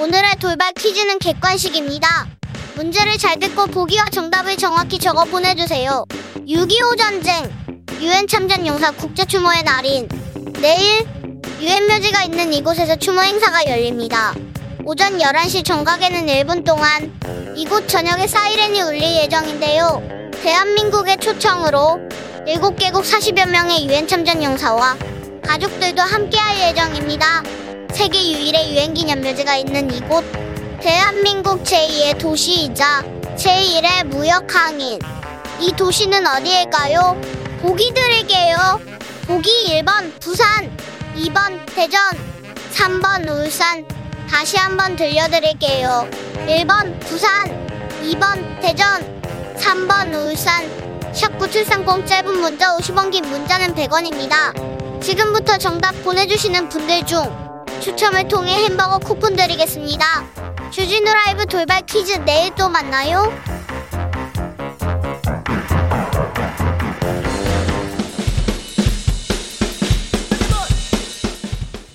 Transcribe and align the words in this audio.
오늘의 0.00 0.36
돌발 0.40 0.72
퀴즈는 0.72 1.18
객관식입니다. 1.18 2.26
문제를 2.74 3.18
잘 3.18 3.38
듣고 3.38 3.66
보기와 3.66 4.06
정답을 4.06 4.56
정확히 4.56 4.98
적어 4.98 5.26
보내주세요. 5.26 6.06
6.25 6.48 6.96
전쟁, 6.96 7.50
유엔 8.00 8.26
참전 8.26 8.66
용사 8.66 8.92
국제 8.92 9.26
추모의 9.26 9.62
날인 9.62 10.08
내일 10.62 11.06
유엔 11.60 11.86
묘지가 11.86 12.22
있는 12.22 12.50
이곳에서 12.54 12.96
추모 12.96 13.20
행사가 13.20 13.66
열립니다. 13.66 14.32
오전 14.86 15.18
11시 15.18 15.66
정각에는 15.66 16.28
1분 16.28 16.64
동안 16.64 17.12
이곳 17.54 17.86
저녁에 17.86 18.26
사이렌이 18.26 18.80
울릴 18.80 19.02
예정인데요. 19.02 20.30
대한민국의 20.42 21.18
초청으로 21.18 22.00
7개국 22.46 23.02
40여 23.02 23.50
명의 23.50 23.86
유엔 23.86 24.08
참전 24.08 24.42
용사와 24.42 24.96
가족들도 25.44 26.00
함께할 26.00 26.70
예정입니다. 26.70 27.42
세계 27.92 28.18
유일의 28.32 28.72
유엔 28.72 28.94
기념묘지가 28.94 29.56
있는 29.56 29.92
이곳 29.92 30.24
대한민국 30.80 31.62
제2의 31.64 32.18
도시이자 32.18 33.02
제1의 33.36 34.04
무역 34.06 34.54
항인 34.54 34.98
이 35.60 35.72
도시는 35.72 36.26
어디일까요? 36.26 37.20
보기 37.60 37.92
드릴게요. 37.92 38.80
보기 39.26 39.50
1번 39.68 40.18
부산, 40.18 40.74
2번 41.14 41.66
대전, 41.74 42.00
3번 42.72 43.28
울산. 43.28 43.86
다시 44.30 44.56
한번 44.56 44.96
들려드릴게요. 44.96 46.08
1번 46.46 46.98
부산, 47.00 47.30
2번 48.02 48.60
대전, 48.62 49.20
3번 49.56 50.14
울산. 50.14 50.64
샵9730 51.12 52.06
짧은 52.06 52.40
문자 52.40 52.74
50원 52.76 53.10
긴 53.10 53.28
문자는 53.28 53.74
100원입니다. 53.74 55.02
지금부터 55.02 55.58
정답 55.58 55.92
보내주시는 56.02 56.70
분들 56.70 57.04
중 57.04 57.39
추첨을 57.80 58.28
통해 58.28 58.64
햄버거 58.64 58.98
쿠폰 58.98 59.34
드리겠습니다. 59.34 60.04
주진우 60.70 61.10
라이브 61.10 61.46
돌발 61.46 61.80
퀴즈 61.86 62.12
내일 62.24 62.54
또 62.54 62.68
만나요. 62.68 63.32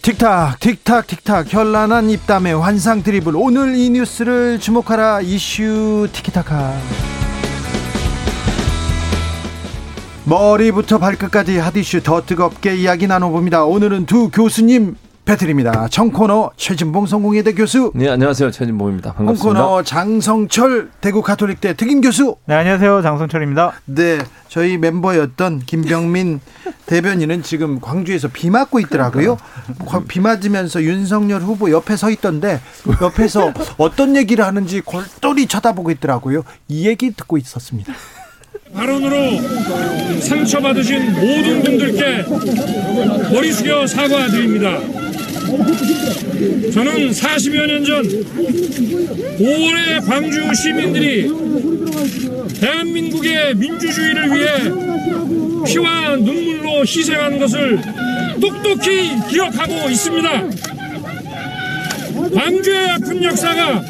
틱탁 0.02 0.60
틱탁 0.60 1.08
틱탁. 1.08 1.54
현란한 1.54 2.10
입담의 2.10 2.60
환상 2.60 3.04
드리블. 3.04 3.36
오늘 3.36 3.76
이 3.76 3.90
뉴스를 3.92 4.60
주목하라. 4.60 5.22
이슈 5.22 6.08
티키타카. 6.12 6.74
머리부터 10.26 10.98
발끝까지 10.98 11.60
핫이슈 11.60 12.02
더 12.02 12.26
뜨겁게 12.26 12.76
이야기 12.76 13.06
나눠봅니다. 13.06 13.66
오늘은 13.66 14.08
두 14.08 14.30
교수님 14.30 14.96
배틀입니다 15.26 15.88
청코너 15.88 16.52
최진봉 16.56 17.08
성공회대 17.08 17.54
교수 17.54 17.92
네 17.96 18.08
안녕하세요 18.10 18.52
최진봉입니다 18.52 19.14
반갑습니다 19.14 19.60
홍코너 19.60 19.82
장성철 19.84 20.92
대구 21.02 21.24
가톨릭대 21.24 21.74
특임 21.76 22.00
교수 22.02 22.36
네, 22.46 22.54
안녕하세요. 22.54 23.02
장성철입니다. 23.02 23.74
네 23.86 24.20
저희 24.50 24.78
멤버였던 24.78 25.62
김병민 25.66 26.40
대변인은 26.86 27.42
지금 27.42 27.80
광주에서 27.82 28.28
비 28.32 28.52
맞고 28.52 28.80
있더라고요. 28.82 29.38
과- 29.88 30.04
비 30.08 30.20
맞으면서 30.20 30.84
윤석열 30.84 31.42
후보 31.42 31.72
옆에 31.72 31.96
서 31.96 32.12
있던데 32.12 32.60
옆에서 33.02 33.52
어떤 33.78 34.16
얘기를 34.16 34.46
하는지 34.46 34.82
골똘히 34.82 35.48
쳐다보고 35.48 35.90
있더라고요. 35.92 36.44
이 36.68 36.88
얘기 36.88 37.12
듣고 37.12 37.38
있었습니다. 37.40 37.92
발언으로 38.76 39.42
상처받으신 40.22 41.14
모든 41.14 41.64
분들께 41.64 42.26
머리 43.34 43.52
숙여 43.52 43.88
사과드립니다. 43.88 44.78
저는 46.74 47.12
40여 47.12 47.66
년 47.68 47.86
전 47.86 48.04
5월에 49.38 50.06
광주 50.08 50.54
시민들이 50.56 51.30
대한민국의 52.60 53.56
민주주의를 53.56 54.32
위해 54.34 54.48
피와 55.66 56.16
눈물로 56.18 56.82
희생한 56.82 57.38
것을 57.40 57.80
똑똑히 58.42 59.12
기억하고 59.30 59.90
있습니다. 59.90 60.50
광주의 62.34 62.90
아픈 62.90 63.24
역사가 63.24 63.84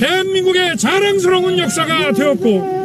대한민국의 0.00 0.76
자랑스러운 0.76 1.58
역사가 1.58 2.12
되었고 2.12 2.76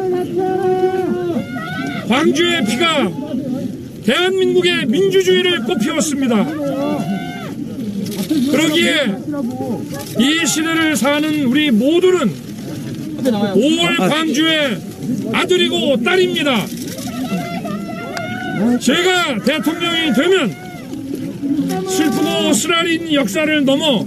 광주의 2.08 2.64
피가 2.64 3.10
대한민국의 4.04 4.86
민주주의를 4.86 5.62
꽃피웠습니다. 5.64 6.61
그러기에 8.52 9.16
이 10.18 10.46
시대를 10.46 10.94
사는 10.96 11.44
우리 11.46 11.70
모두는 11.70 12.30
5월 13.22 13.96
광주의 13.96 14.78
아들이고 15.32 16.02
딸입니다. 16.02 16.66
제가 18.78 19.42
대통령이 19.44 20.12
되면 20.14 20.54
슬프고 21.88 22.52
쓰라린 22.52 23.12
역사를 23.14 23.64
넘어 23.64 24.04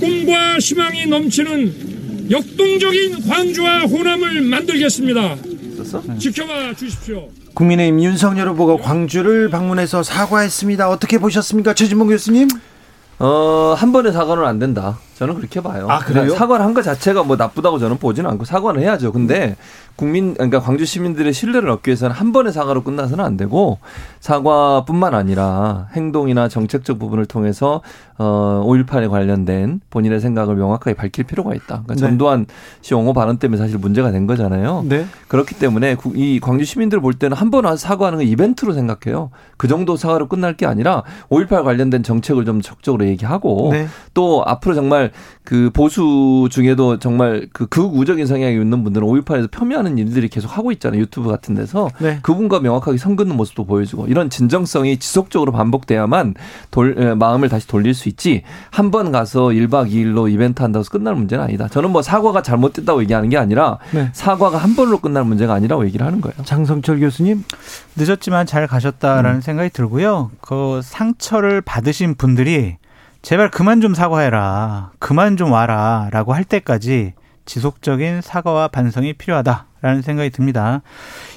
꿈과 0.00 0.58
희망이 0.58 1.06
넘치는 1.06 2.28
역동적인 2.30 3.26
광주와 3.28 3.80
호남을 3.82 4.42
만들겠습니다. 4.42 5.36
지켜봐 6.18 6.74
주십시오. 6.74 7.28
국민의힘 7.54 8.02
윤석열 8.02 8.48
후보가 8.50 8.76
광주를 8.82 9.50
방문해서 9.50 10.02
사과했습니다. 10.02 10.88
어떻게 10.88 11.18
보셨습니까, 11.18 11.74
최진봉 11.74 12.08
교수님? 12.08 12.48
어, 13.20 13.74
한 13.76 13.92
번에 13.92 14.12
사과는 14.12 14.44
안 14.44 14.58
된다. 14.58 14.98
저는 15.20 15.34
그렇게 15.34 15.60
봐요. 15.60 15.86
아, 15.90 15.98
그래요? 15.98 16.14
그러니까 16.24 16.38
사과를 16.38 16.64
한 16.64 16.72
것 16.72 16.82
자체가 16.82 17.24
뭐 17.24 17.36
나쁘다고 17.36 17.78
저는 17.78 17.98
보지는 17.98 18.30
않고 18.30 18.46
사과는 18.46 18.80
해야죠. 18.80 19.12
근데 19.12 19.54
국민, 19.96 20.32
그러니까 20.32 20.60
광주 20.60 20.86
시민들의 20.86 21.30
신뢰를 21.34 21.68
얻기 21.68 21.90
위해서는 21.90 22.14
한 22.16 22.32
번의 22.32 22.54
사과로 22.54 22.82
끝나서는 22.82 23.22
안 23.22 23.36
되고 23.36 23.78
사과뿐만 24.20 25.14
아니라 25.14 25.88
행동이나 25.94 26.48
정책적 26.48 26.98
부분을 26.98 27.26
통해서 27.26 27.82
어, 28.16 28.62
5.18에 28.66 29.10
관련된 29.10 29.80
본인의 29.90 30.20
생각을 30.20 30.54
명확하게 30.56 30.94
밝힐 30.94 31.24
필요가 31.24 31.54
있다. 31.54 31.82
그러니까 31.84 31.94
네. 31.94 32.00
전두환 32.00 32.46
씨 32.80 32.94
옹호 32.94 33.12
발언 33.12 33.38
때문에 33.38 33.58
사실 33.60 33.78
문제가 33.78 34.10
된 34.10 34.26
거잖아요. 34.26 34.84
네. 34.88 35.06
그렇기 35.28 35.54
때문에 35.56 35.96
구- 35.96 36.12
이 36.14 36.38
광주 36.40 36.64
시민들 36.64 37.00
볼 37.00 37.14
때는 37.14 37.36
한번 37.36 37.64
와서 37.64 37.76
사과하는 37.76 38.18
건 38.20 38.26
이벤트로 38.26 38.72
생각해요. 38.72 39.30
그 39.56 39.68
정도 39.68 39.96
사과로 39.96 40.28
끝날 40.28 40.54
게 40.56 40.66
아니라 40.66 41.02
5.18 41.30 41.64
관련된 41.64 42.02
정책을 42.02 42.44
좀 42.44 42.60
적극적으로 42.62 43.06
얘기하고 43.06 43.70
네. 43.72 43.86
또 44.14 44.42
앞으로 44.46 44.74
정말 44.74 45.09
그 45.44 45.70
보수 45.72 46.48
중에도 46.50 46.98
정말 46.98 47.48
그 47.52 47.66
극우적인 47.66 48.26
성향이 48.26 48.54
있는 48.54 48.84
분들은 48.84 49.06
5.18에서 49.06 49.50
폄훼하는 49.50 49.98
일들이 49.98 50.28
계속 50.28 50.56
하고 50.56 50.70
있잖아요. 50.72 51.00
유튜브 51.00 51.28
같은 51.28 51.54
데서. 51.54 51.88
네. 51.98 52.18
그분과 52.22 52.60
명확하게 52.60 52.98
선 52.98 53.16
긋는 53.16 53.36
모습도 53.36 53.64
보여주고 53.64 54.06
이런 54.06 54.30
진정성이 54.30 54.98
지속적으로 54.98 55.52
반복돼야만 55.52 56.34
돌, 56.70 56.94
에, 56.98 57.14
마음을 57.14 57.48
다시 57.48 57.66
돌릴 57.66 57.94
수 57.94 58.08
있지 58.08 58.42
한 58.70 58.90
번 58.90 59.12
가서 59.12 59.48
1박 59.50 59.88
2일로 59.90 60.28
이벤트 60.32 60.62
한다고 60.62 60.80
해서 60.80 60.90
끝날 60.90 61.14
문제는 61.14 61.44
아니다. 61.44 61.68
저는 61.68 61.90
뭐 61.90 62.02
사과가 62.02 62.42
잘못됐다고 62.42 63.02
얘기하는 63.02 63.28
게 63.28 63.36
아니라 63.36 63.78
네. 63.92 64.10
사과가 64.12 64.58
한 64.58 64.74
번으로 64.74 64.98
끝날 64.98 65.24
문제가 65.24 65.54
아니라고 65.54 65.84
얘기를 65.86 66.04
하는 66.04 66.20
거예요. 66.20 66.34
장성철 66.44 66.98
교수님? 67.00 67.44
늦었지만 67.96 68.46
잘 68.46 68.66
가셨다라는 68.66 69.36
음. 69.36 69.40
생각이 69.40 69.70
들고요. 69.70 70.30
그 70.40 70.80
상처를 70.82 71.60
받으신 71.60 72.14
분들이 72.16 72.76
제발 73.22 73.50
그만 73.50 73.80
좀 73.80 73.94
사과해라. 73.94 74.92
그만 74.98 75.36
좀 75.36 75.52
와라. 75.52 76.08
라고 76.10 76.32
할 76.32 76.44
때까지 76.44 77.14
지속적인 77.44 78.22
사과와 78.22 78.68
반성이 78.68 79.12
필요하다라는 79.12 80.02
생각이 80.02 80.30
듭니다. 80.30 80.82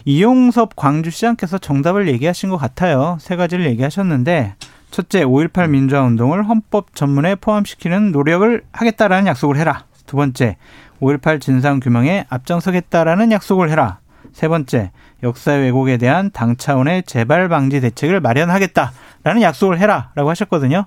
이용섭 0.06 0.76
광주시장께서 0.76 1.58
정답을 1.58 2.08
얘기하신 2.08 2.50
것 2.50 2.58
같아요. 2.58 3.18
세 3.20 3.36
가지를 3.36 3.66
얘기하셨는데 3.66 4.56
첫째, 4.92 5.26
5.18 5.26 5.70
민주화 5.70 6.02
운동을 6.04 6.48
헌법 6.48 6.96
전문에 6.96 7.36
포함시키는 7.36 8.12
노력을 8.12 8.64
하겠다라는 8.72 9.26
약속을 9.28 9.58
해라. 9.58 9.86
두 10.06 10.18
번째, 10.18 10.58
5.18 11.02 11.42
진상 11.42 11.80
규명에 11.80 12.26
앞장서겠다라는 12.30 13.32
약속을 13.32 13.72
해라. 13.72 14.00
세 14.34 14.48
번째, 14.48 14.92
역사 15.24 15.54
왜곡에 15.54 15.98
대한 15.98 16.30
당 16.32 16.56
차원의 16.58 17.04
재발 17.04 17.50
방지 17.50 17.82
대책을 17.82 18.20
마련하겠다라는 18.20 19.42
약속을 19.42 19.80
해라라고 19.80 20.30
하셨거든요. 20.30 20.86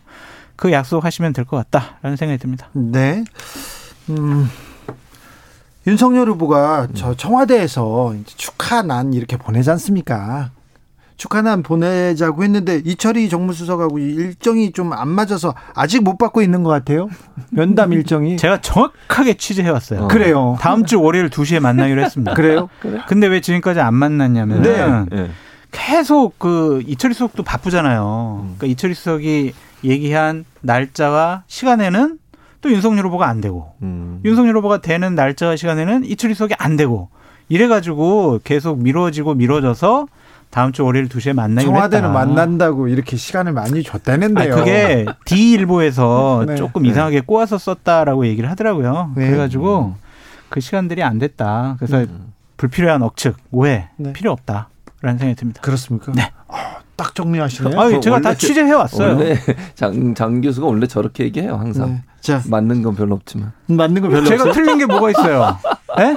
그 0.56 0.72
약속하시면 0.72 1.32
될 1.32 1.44
것 1.44 1.56
같다라는 1.70 2.16
생각이 2.16 2.38
듭니다. 2.38 2.68
네. 2.72 3.24
음. 4.10 4.48
윤석열 5.86 6.28
후보가 6.30 6.88
저 6.94 7.14
청와대에서 7.14 8.14
축하난 8.26 9.12
이렇게 9.12 9.36
보내지 9.36 9.70
않습니까? 9.70 10.50
축하난 11.16 11.62
보내자고 11.62 12.42
했는데 12.44 12.82
이철희 12.84 13.28
정무수석하고 13.30 13.98
일정이 13.98 14.72
좀 14.72 14.92
안 14.92 15.08
맞아서 15.08 15.54
아직 15.74 16.02
못 16.02 16.18
받고 16.18 16.42
있는 16.42 16.62
것 16.62 16.70
같아요. 16.70 17.08
면담 17.50 17.92
일정이. 17.92 18.36
제가 18.38 18.60
정확하게 18.60 19.34
취재해 19.34 19.68
왔어요. 19.70 20.02
어. 20.04 20.08
그래요. 20.08 20.56
다음 20.60 20.84
주 20.84 21.00
월요일 21.00 21.30
2시에 21.30 21.60
만나기로 21.60 22.02
했습니다. 22.02 22.34
그래요? 22.34 22.68
근데 23.08 23.28
왜 23.28 23.40
지금까지 23.40 23.80
안 23.80 23.94
만났냐면 23.94 24.62
네. 24.62 24.82
은 24.82 25.06
예. 25.12 25.30
계속 25.72 26.38
그 26.38 26.82
이철희 26.86 27.14
수석도 27.14 27.42
바쁘잖아요. 27.42 28.40
그러니까 28.58 28.66
이철희 28.66 28.94
수석이 28.94 29.52
얘기한 29.84 30.44
날짜와 30.62 31.44
시간에는 31.46 32.18
또 32.60 32.72
윤석열 32.72 33.06
후보가 33.06 33.28
안 33.28 33.40
되고 33.40 33.74
음. 33.82 34.20
윤석열 34.24 34.56
후보가 34.56 34.80
되는 34.80 35.14
날짜와 35.14 35.56
시간에는 35.56 36.04
이철희 36.04 36.34
수석이 36.34 36.54
안 36.58 36.76
되고 36.76 37.10
이래가지고 37.48 38.40
계속 38.42 38.78
미뤄지고 38.82 39.34
미뤄져서 39.34 40.06
다음 40.50 40.72
주 40.72 40.84
월요일 40.84 41.08
2시에 41.08 41.32
만나기로 41.34 41.72
청와대는 41.72 42.08
했다. 42.08 42.18
만난다고 42.18 42.88
이렇게 42.88 43.16
시간을 43.16 43.52
많이 43.52 43.82
줬다는데요. 43.82 44.54
그게 44.54 45.04
D일보에서 45.24 46.44
네. 46.48 46.56
조금 46.56 46.82
네. 46.82 46.88
이상하게 46.88 47.20
꼬아서 47.20 47.58
썼다라고 47.58 48.26
얘기를 48.26 48.50
하더라고요. 48.50 49.12
네. 49.16 49.26
그래가지고 49.26 49.94
그 50.48 50.60
시간들이 50.60 51.02
안 51.02 51.18
됐다. 51.18 51.76
그래서 51.78 51.98
음. 51.98 52.32
불필요한 52.56 53.02
억측, 53.02 53.36
오해 53.50 53.88
네. 53.96 54.12
필요 54.12 54.32
없다 54.32 54.68
라는 55.06 55.18
생각이 55.18 55.36
듭니다. 55.38 55.60
그렇습니까? 55.62 56.10
네. 56.12 56.32
아, 56.48 56.78
딱 56.96 57.14
정리하시네요. 57.14 57.80
아유, 57.80 58.00
제가 58.00 58.20
다 58.20 58.34
취재해 58.34 58.72
왔어요. 58.72 59.18
장, 59.76 60.14
장 60.14 60.40
교수가 60.40 60.66
원래 60.66 60.86
저렇게 60.88 61.24
얘기해요 61.24 61.54
항상 61.54 61.90
네. 61.90 62.02
자, 62.26 62.42
맞는 62.48 62.82
건 62.82 62.96
별로 62.96 63.14
없지만 63.14 63.52
맞는 63.66 64.02
거 64.02 64.08
별로 64.08 64.24
제가 64.24 64.42
없어요. 64.44 64.52
틀린 64.52 64.78
게 64.78 64.86
뭐가 64.86 65.10
있어요? 65.10 65.58
네? 65.96 66.16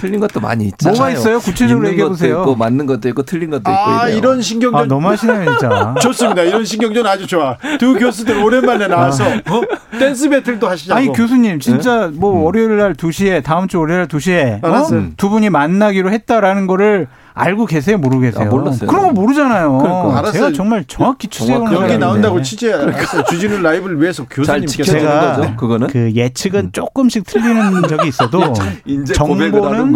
틀린 0.00 0.20
것도 0.20 0.40
많이 0.40 0.64
있잖아요. 0.68 0.96
뭐가 0.96 1.10
있어요? 1.10 1.38
구체적으로 1.38 1.86
얘기해 1.88 2.08
보세요. 2.08 2.40
있고 2.40 2.56
맞는 2.56 2.86
것도 2.86 3.10
있고 3.10 3.22
틀린 3.24 3.50
것도 3.50 3.60
있고 3.60 3.70
아, 3.70 4.06
이래요. 4.06 4.18
이런 4.18 4.40
신경전 4.40 4.80
아, 4.80 4.86
너무 4.86 5.06
하시네요, 5.08 5.50
진짜. 5.50 5.94
좋습니다. 6.00 6.42
이런 6.42 6.64
신경전 6.64 7.06
아주 7.06 7.26
좋아. 7.26 7.58
두 7.78 7.94
교수들 7.98 8.42
오랜만에 8.42 8.88
나와서 8.88 9.24
어? 9.26 9.98
댄스 9.98 10.30
배틀도 10.30 10.66
하시자고. 10.66 10.98
아니, 10.98 11.12
교수님, 11.12 11.60
진짜 11.60 12.10
뭐 12.14 12.42
월요일 12.42 12.78
날 12.78 12.94
2시에, 12.94 13.44
다음 13.44 13.68
주 13.68 13.78
월요일 13.78 14.00
날 14.00 14.08
2시에 14.08 14.64
어? 14.64 14.66
알았어요. 14.66 15.10
두 15.18 15.28
분이 15.28 15.50
만나기로 15.50 16.10
했다라는 16.10 16.66
거를 16.66 17.06
알고 17.34 17.66
계세요? 17.66 17.98
모르고 17.98 18.22
계세요? 18.22 18.48
아, 18.48 18.50
몰랐어요. 18.50 18.88
그런 18.90 19.06
거 19.06 19.12
모르잖아요. 19.12 19.78
그러니까, 19.78 20.18
알았어요. 20.18 20.32
제가 20.32 20.52
정말 20.52 20.84
정확히 20.88 21.28
오는 21.44 21.72
여기 21.72 21.86
네. 21.86 21.98
나온다고 21.98 22.42
취재했어요. 22.42 23.22
주진우 23.28 23.62
라이브를 23.62 24.00
위해서 24.00 24.24
잘 24.44 24.60
교수님께서 24.60 24.92
제가 24.92 25.17
거죠. 25.20 25.56
그거는 25.56 25.86
그 25.88 26.12
예측은 26.14 26.72
조금씩 26.72 27.24
틀리는 27.26 27.82
적이 27.88 28.08
있어도 28.08 28.52
이제 28.84 29.12
정보는. 29.14 29.92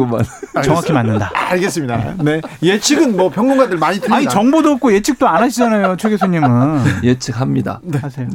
정확히 0.63 0.93
맞는다. 0.93 1.31
알겠습니다. 1.35 2.15
네. 2.23 2.41
예측은 2.63 3.17
뭐 3.17 3.29
평론가들 3.31 3.79
많이 3.79 3.97
틀린다. 3.99 4.17
아니 4.17 4.29
정보도 4.29 4.71
없고 4.73 4.93
예측도 4.93 5.27
안 5.27 5.43
하시잖아요, 5.43 5.97
최 5.97 6.09
교수님은. 6.11 6.81
예측합니다. 7.05 7.81
하세요. 8.01 8.29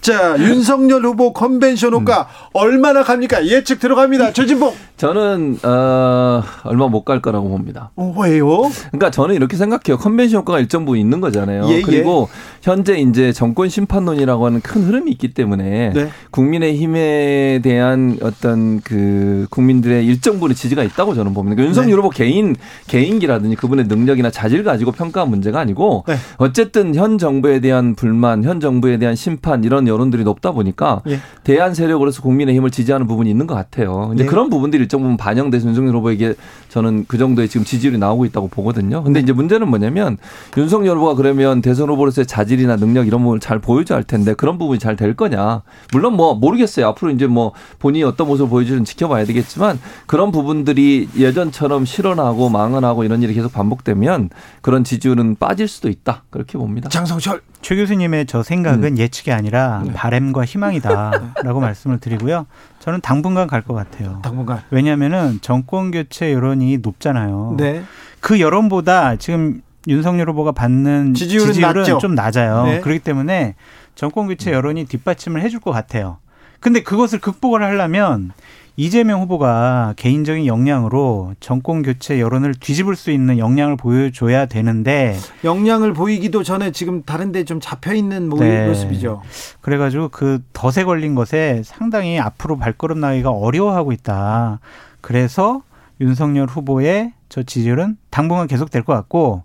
자, 0.00 0.36
윤석열 0.38 1.04
후보 1.04 1.32
컨벤션 1.32 1.94
호가 1.94 2.28
얼마나 2.52 3.02
갑니까? 3.02 3.46
예측 3.46 3.80
들어갑니다. 3.80 4.32
최진봉. 4.32 4.72
저는 4.96 5.58
어, 5.62 6.42
얼마 6.64 6.86
못 6.88 7.00
갈 7.04 7.22
거라고 7.22 7.48
봅니다. 7.48 7.90
어, 7.96 8.14
왜요? 8.20 8.70
그러니까 8.90 9.10
저는 9.10 9.34
이렇게 9.34 9.56
생각해요. 9.56 9.96
컨벤션 9.98 10.40
효과가 10.40 10.60
일정 10.60 10.84
부분 10.84 10.98
있는 11.00 11.20
거잖아요. 11.22 11.66
예, 11.70 11.76
예. 11.78 11.80
그리고 11.82 12.28
현재 12.62 12.98
이제 12.98 13.32
정권 13.32 13.70
심판론이라고 13.70 14.44
하는 14.46 14.60
큰 14.60 14.82
흐름이 14.84 15.10
있기 15.12 15.32
때문에 15.32 15.59
네. 15.60 16.08
국민의힘에 16.30 17.60
대한 17.62 18.18
어떤 18.22 18.80
그 18.80 19.46
국민들의 19.50 20.04
일정 20.06 20.34
부분의 20.34 20.54
지지가 20.54 20.82
있다고 20.82 21.14
저는 21.14 21.34
봅니다. 21.34 21.56
그러니까 21.56 21.68
윤석열 21.68 21.90
네. 21.90 21.96
후보 21.96 22.10
개인 22.10 22.56
개인기라든지 22.86 23.56
그분의 23.56 23.86
능력이나 23.86 24.30
자질 24.30 24.64
가지고 24.64 24.92
평가한 24.92 25.30
문제가 25.30 25.60
아니고 25.60 26.04
네. 26.06 26.14
어쨌든 26.38 26.94
현 26.94 27.18
정부에 27.18 27.60
대한 27.60 27.94
불만, 27.94 28.44
현 28.44 28.60
정부에 28.60 28.98
대한 28.98 29.14
심판 29.14 29.64
이런 29.64 29.86
여론들이 29.86 30.24
높다 30.24 30.52
보니까 30.52 31.02
예. 31.08 31.18
대한 31.44 31.74
세력으로서 31.74 32.22
국민의힘을 32.22 32.70
지지하는 32.70 33.06
부분이 33.06 33.30
있는 33.30 33.46
것 33.46 33.54
같아요. 33.54 34.10
이제 34.14 34.24
네. 34.24 34.28
그런 34.28 34.50
부분들이 34.50 34.82
일정 34.82 35.02
부분 35.02 35.16
반영돼서 35.16 35.68
윤석열 35.68 35.94
후보에게 35.96 36.34
저는 36.70 37.04
그 37.08 37.18
정도의 37.18 37.48
지금 37.48 37.64
지지율이 37.64 37.98
나오고 37.98 38.24
있다고 38.26 38.48
보거든요. 38.48 39.02
근데 39.02 39.20
이제 39.20 39.32
문제는 39.32 39.68
뭐냐면 39.68 40.16
윤석열 40.56 40.96
후보가 40.96 41.14
그러면 41.14 41.60
대선 41.62 41.90
후보로서의 41.90 42.26
자질이나 42.26 42.76
능력 42.76 43.06
이런 43.06 43.20
부분을 43.22 43.40
잘 43.40 43.58
보여줘야 43.58 43.96
할 43.96 44.04
텐데 44.04 44.34
그런 44.34 44.56
부분이 44.56 44.78
잘 44.78 45.00
될 45.00 45.14
거냐. 45.14 45.62
물론 45.92 46.14
뭐 46.14 46.34
모르겠어요. 46.34 46.86
앞으로 46.88 47.10
이제 47.10 47.26
뭐 47.26 47.52
본인이 47.78 48.04
어떤 48.04 48.26
모습을 48.26 48.50
보여주는지 48.50 48.90
지켜봐야 48.92 49.24
되겠지만 49.24 49.80
그런 50.06 50.30
부분들이 50.30 51.08
예전처럼 51.16 51.86
실현하고 51.86 52.50
망언하고 52.50 53.04
이런 53.04 53.22
일이 53.22 53.32
계속 53.32 53.52
반복되면 53.52 54.28
그런 54.60 54.84
지지율은 54.84 55.36
빠질 55.36 55.68
수도 55.68 55.88
있다. 55.88 56.24
그렇게 56.28 56.58
봅니다. 56.58 56.88
장성철. 56.90 57.40
최 57.62 57.76
교수님의 57.76 58.26
저 58.26 58.42
생각은 58.42 58.98
예측이 58.98 59.32
아니라 59.32 59.82
네. 59.84 59.92
바램과 59.92 60.44
희망이다라고 60.44 61.60
말씀을 61.60 61.98
드리고요. 61.98 62.46
저는 62.80 63.00
당분간 63.02 63.46
갈 63.46 63.62
것 63.62 63.74
같아요. 63.74 64.18
당분간. 64.22 64.62
왜냐하면은 64.70 65.38
정권 65.42 65.90
교체 65.90 66.32
여론이 66.32 66.78
높잖아요. 66.78 67.54
네. 67.58 67.82
그 68.20 68.40
여론보다 68.40 69.16
지금 69.16 69.62
윤석열 69.86 70.28
후보가 70.30 70.52
받는 70.52 71.14
지지율은 71.14 71.52
지지율은? 71.52 71.98
좀 72.00 72.14
낮아요. 72.14 72.64
네. 72.64 72.80
그렇기 72.80 73.00
때문에 73.00 73.54
정권 73.94 74.28
교체 74.28 74.52
여론이 74.52 74.86
뒷받침을 74.86 75.42
해줄 75.42 75.60
것 75.60 75.70
같아요. 75.72 76.18
근데 76.58 76.82
그것을 76.82 77.20
극복을 77.20 77.62
하려면 77.62 78.32
이재명 78.80 79.20
후보가 79.20 79.92
개인적인 79.96 80.46
역량으로 80.46 81.34
정권 81.38 81.82
교체 81.82 82.18
여론을 82.18 82.54
뒤집을 82.54 82.96
수 82.96 83.10
있는 83.10 83.36
역량을 83.36 83.76
보여줘야 83.76 84.46
되는데 84.46 85.18
역량을 85.44 85.92
보이기도 85.92 86.42
전에 86.42 86.72
지금 86.72 87.02
다른 87.02 87.30
데 87.30 87.44
좀 87.44 87.60
잡혀 87.60 87.92
있는 87.92 88.30
네. 88.30 88.66
모습이죠. 88.68 89.20
그래가지고 89.60 90.08
그 90.08 90.42
덫에 90.54 90.84
걸린 90.84 91.14
것에 91.14 91.60
상당히 91.62 92.18
앞으로 92.18 92.56
발걸음 92.56 93.00
나기가 93.00 93.30
어려워하고 93.30 93.92
있다. 93.92 94.60
그래서 95.02 95.62
윤석열 96.00 96.46
후보의 96.46 97.12
저 97.28 97.42
지지율은 97.42 97.98
당분간 98.08 98.46
계속될 98.46 98.84
것 98.84 98.94
같고 98.94 99.42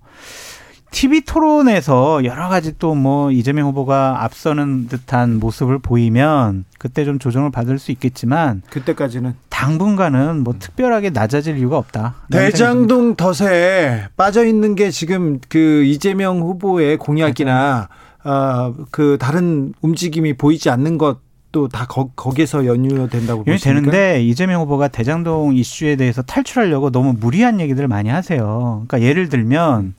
TV 0.96 1.22
토론에서 1.22 2.24
여러 2.24 2.48
가지 2.48 2.78
또 2.80 2.96
뭐 2.96 3.30
이재명 3.30 3.68
후보가 3.68 4.24
앞서는 4.24 4.88
듯한 4.88 5.40
모습을 5.40 5.80
보이면 5.80 6.64
그때 6.80 7.04
좀 7.04 7.20
조정을 7.20 7.52
받을 7.52 7.78
수 7.78 7.92
있겠지만 7.92 8.62
그때까지는 8.70 9.34
당분간은 9.50 10.44
뭐 10.46 10.56
특별하게 10.58 11.10
낮아질 11.10 11.58
이유가 11.58 11.78
없다. 11.78 12.16
대장동 12.32 13.16
덫에 13.18 14.08
빠져 14.16 14.46
있는 14.46 14.76
게 14.76 14.90
지금 14.92 15.40
그 15.50 15.84
이재명 15.84 16.40
후보의 16.40 16.96
공약이나 16.98 17.90
어, 18.24 18.74
그 18.92 19.18
다른 19.20 19.74
움직임이 19.82 20.34
보이지 20.34 20.70
않는 20.70 20.98
것도 20.98 21.68
다 21.68 21.86
거, 21.86 22.10
거기서 22.16 22.66
연유된다고 22.66 23.42
이 23.42 23.52
보십니까? 23.52 23.60
되는데 23.92 24.24
이재명 24.24 24.62
후보가 24.62 24.88
대장동 24.88 25.56
이슈에 25.56 25.98
대해서 25.98 26.22
탈출하려고 26.22 26.92
너무 26.92 27.14
무리한 27.20 27.60
얘기들을 27.60 27.88
많이 27.90 28.10
하세요. 28.10 28.84
그러니까 28.88 29.02
예를 29.08 29.28
들면 29.30 29.94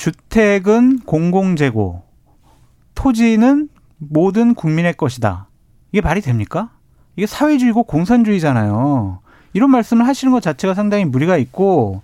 주택은 0.00 1.00
공공재고, 1.00 2.00
토지는 2.94 3.68
모든 3.98 4.54
국민의 4.54 4.94
것이다. 4.94 5.48
이게 5.92 6.00
말이 6.00 6.22
됩니까? 6.22 6.70
이게 7.16 7.26
사회주의고 7.26 7.82
공산주의잖아요. 7.82 9.18
이런 9.52 9.70
말씀을 9.70 10.06
하시는 10.06 10.32
것 10.32 10.40
자체가 10.40 10.72
상당히 10.72 11.04
무리가 11.04 11.36
있고 11.36 12.00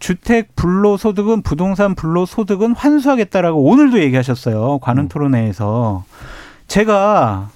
주택 0.00 0.56
불로소득은 0.56 1.42
부동산 1.42 1.94
불로소득은 1.94 2.72
환수하겠다라고 2.72 3.62
오늘도 3.62 4.00
얘기하셨어요. 4.00 4.80
관훈 4.80 5.08
토론회에서 5.08 6.04
제가 6.66 7.50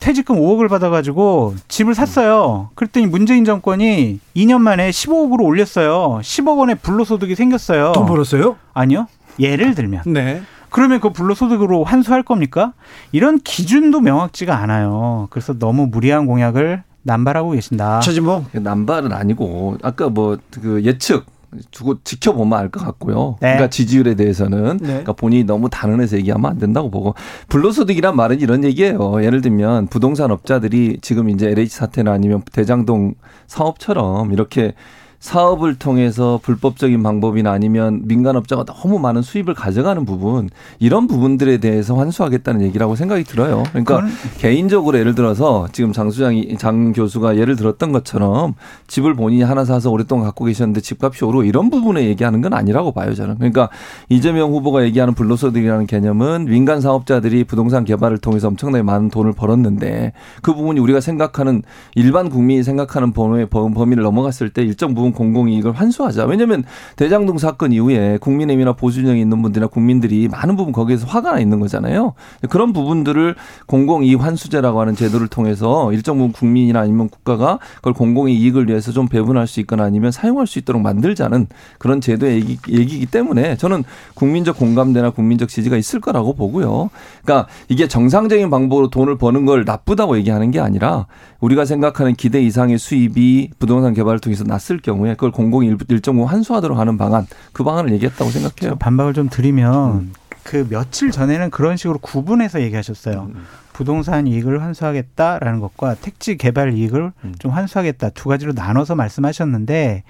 퇴직금 0.00 0.36
5억을 0.36 0.68
받아가지고 0.68 1.54
집을 1.68 1.94
샀어요. 1.94 2.70
그랬더니 2.74 3.06
문재인 3.06 3.44
정권이 3.44 4.18
2년 4.34 4.58
만에 4.60 4.90
15억으로 4.90 5.44
올렸어요. 5.44 6.20
10억 6.22 6.58
원의 6.58 6.76
불로소득이 6.76 7.34
생겼어요. 7.36 7.92
돈 7.92 8.06
벌었어요? 8.06 8.56
아니요. 8.72 9.06
예를 9.38 9.74
들면. 9.74 10.02
네. 10.06 10.42
그러면 10.70 11.00
그 11.00 11.10
불로소득으로 11.10 11.84
환수할 11.84 12.22
겁니까? 12.22 12.72
이런 13.12 13.38
기준도 13.40 14.00
명확지가 14.00 14.56
않아요. 14.56 15.26
그래서 15.30 15.58
너무 15.58 15.86
무리한 15.86 16.26
공약을 16.26 16.82
남발하고 17.02 17.50
계신다. 17.52 18.00
최진봉. 18.00 18.46
남발은 18.52 19.12
아니고 19.12 19.78
아까 19.82 20.08
뭐 20.08 20.38
그 20.50 20.82
예측 20.84 21.24
두고 21.70 22.02
지켜보면 22.04 22.58
알 22.58 22.70
것 22.70 22.84
같고요. 22.84 23.36
네. 23.40 23.48
그러니까 23.48 23.68
지지율에 23.68 24.14
대해서는 24.14 24.78
네. 24.78 24.86
그러니까 24.86 25.12
본인이 25.12 25.44
너무 25.44 25.68
단언해서 25.68 26.16
얘기하면 26.18 26.50
안 26.50 26.58
된다고 26.58 26.90
보고 26.90 27.14
불로소득이란 27.48 28.14
말은 28.14 28.40
이런 28.40 28.62
얘기예요. 28.64 29.24
예를 29.24 29.40
들면 29.40 29.88
부동산 29.88 30.30
업자들이 30.30 30.98
지금 31.02 31.28
이제 31.28 31.48
LH 31.48 31.74
사태나 31.74 32.12
아니면 32.12 32.42
대장동 32.52 33.14
사업처럼 33.48 34.32
이렇게 34.32 34.74
사업을 35.20 35.74
통해서 35.74 36.40
불법적인 36.42 37.02
방법이나 37.02 37.52
아니면 37.52 38.00
민간업자가 38.04 38.64
너무 38.64 38.98
많은 38.98 39.20
수입을 39.20 39.54
가져가는 39.54 40.04
부분 40.06 40.48
이런 40.78 41.06
부분들에 41.06 41.58
대해서 41.58 41.94
환수하겠다는 41.94 42.62
얘기라고 42.62 42.96
생각이 42.96 43.24
들어요. 43.24 43.62
그러니까 43.70 44.02
개인적으로 44.38 44.98
예를 44.98 45.14
들어서 45.14 45.68
지금 45.72 45.92
장 45.92 46.10
수장이 46.10 46.56
장 46.56 46.92
교수가 46.92 47.36
예를 47.36 47.56
들었던 47.56 47.92
것처럼 47.92 48.54
집을 48.86 49.14
본인이 49.14 49.42
하나 49.42 49.66
사서 49.66 49.90
오랫동안 49.90 50.24
갖고 50.24 50.46
계셨는데 50.46 50.80
집값이 50.80 51.24
오르고 51.26 51.44
이런 51.44 51.68
부분에 51.68 52.04
얘기하는 52.06 52.40
건 52.40 52.54
아니라고 52.54 52.92
봐요 52.92 53.14
저는. 53.14 53.36
그러니까 53.36 53.68
이재명 54.08 54.52
후보가 54.52 54.84
얘기하는 54.84 55.12
불로소득이라는 55.12 55.86
개념은 55.86 56.46
민간 56.46 56.80
사업자들이 56.80 57.44
부동산 57.44 57.84
개발을 57.84 58.18
통해서 58.18 58.48
엄청나게 58.48 58.82
많은 58.82 59.10
돈을 59.10 59.34
벌었는데 59.34 60.14
그 60.40 60.54
부분이 60.54 60.80
우리가 60.80 61.00
생각하는 61.00 61.62
일반 61.94 62.30
국민이 62.30 62.62
생각하는 62.62 63.12
범위의 63.12 63.48
범위를 63.50 64.02
넘어갔을 64.02 64.48
때 64.48 64.62
일정 64.62 64.94
부분 64.94 65.09
공공이익을 65.12 65.72
환수하자. 65.72 66.26
왜냐하면 66.26 66.64
대장동 66.96 67.38
사건 67.38 67.72
이후에 67.72 68.18
국민의힘이나 68.20 68.72
보수진영에 68.74 69.20
있는 69.20 69.42
분들이나 69.42 69.68
국민들이 69.68 70.28
많은 70.28 70.56
부분 70.56 70.72
거기에서 70.72 71.06
화가 71.06 71.32
나 71.32 71.40
있는 71.40 71.60
거잖아요. 71.60 72.14
그런 72.48 72.72
부분들을 72.72 73.34
공공이익 73.66 74.20
환수제라고 74.20 74.80
하는 74.80 74.94
제도를 74.94 75.28
통해서 75.28 75.92
일정 75.92 76.18
부분 76.18 76.32
국민이나 76.32 76.80
아니면 76.80 77.08
국가가 77.08 77.58
그걸 77.76 77.92
공공이익을 77.92 78.68
위해서 78.68 78.92
좀 78.92 79.08
배분할 79.08 79.46
수 79.46 79.60
있거나 79.60 79.84
아니면 79.84 80.10
사용할 80.10 80.46
수 80.46 80.58
있도록 80.58 80.82
만들자는 80.82 81.46
그런 81.78 82.00
제도의 82.00 82.36
얘기, 82.36 82.58
얘기이기 82.68 83.06
때문에 83.06 83.56
저는 83.56 83.84
국민적 84.14 84.56
공감대나 84.58 85.10
국민적 85.10 85.48
지지가 85.48 85.76
있을 85.76 86.00
거라고 86.00 86.34
보고요. 86.34 86.90
그러니까 87.22 87.48
이게 87.68 87.88
정상적인 87.88 88.50
방법으로 88.50 88.90
돈을 88.90 89.18
버는 89.18 89.46
걸 89.46 89.64
나쁘다고 89.64 90.16
얘기하는 90.18 90.50
게 90.50 90.60
아니라 90.60 91.06
우리가 91.40 91.64
생각하는 91.64 92.14
기대 92.14 92.42
이상의 92.42 92.78
수입이 92.78 93.50
부동산 93.58 93.94
개발을 93.94 94.20
통해서 94.20 94.44
났을 94.44 94.78
경우 94.78 94.99
에 95.08 95.14
그걸 95.14 95.30
공공이 95.30 95.76
일정 95.88 96.16
부분 96.16 96.28
환수하도록 96.28 96.78
하는 96.78 96.98
방안 96.98 97.26
그 97.52 97.64
방안을 97.64 97.92
얘기했다고 97.92 98.30
생각해요. 98.30 98.76
반박을 98.76 99.14
좀 99.14 99.28
드리면 99.28 99.92
음. 99.92 100.12
그 100.42 100.66
며칠 100.68 101.10
전에는 101.10 101.50
그런 101.50 101.76
식으로 101.76 101.98
구분해서 101.98 102.60
얘기하셨어요. 102.62 103.30
음. 103.34 103.44
부동산 103.72 104.26
이익을 104.26 104.62
환수하겠다라는 104.62 105.60
것과 105.60 105.94
택지 105.94 106.36
개발 106.36 106.74
이익을 106.74 107.12
음. 107.24 107.34
좀 107.38 107.50
환수하겠다 107.50 108.10
두 108.10 108.28
가지로 108.28 108.52
나눠서 108.52 108.94
말씀하셨는데 108.94 110.02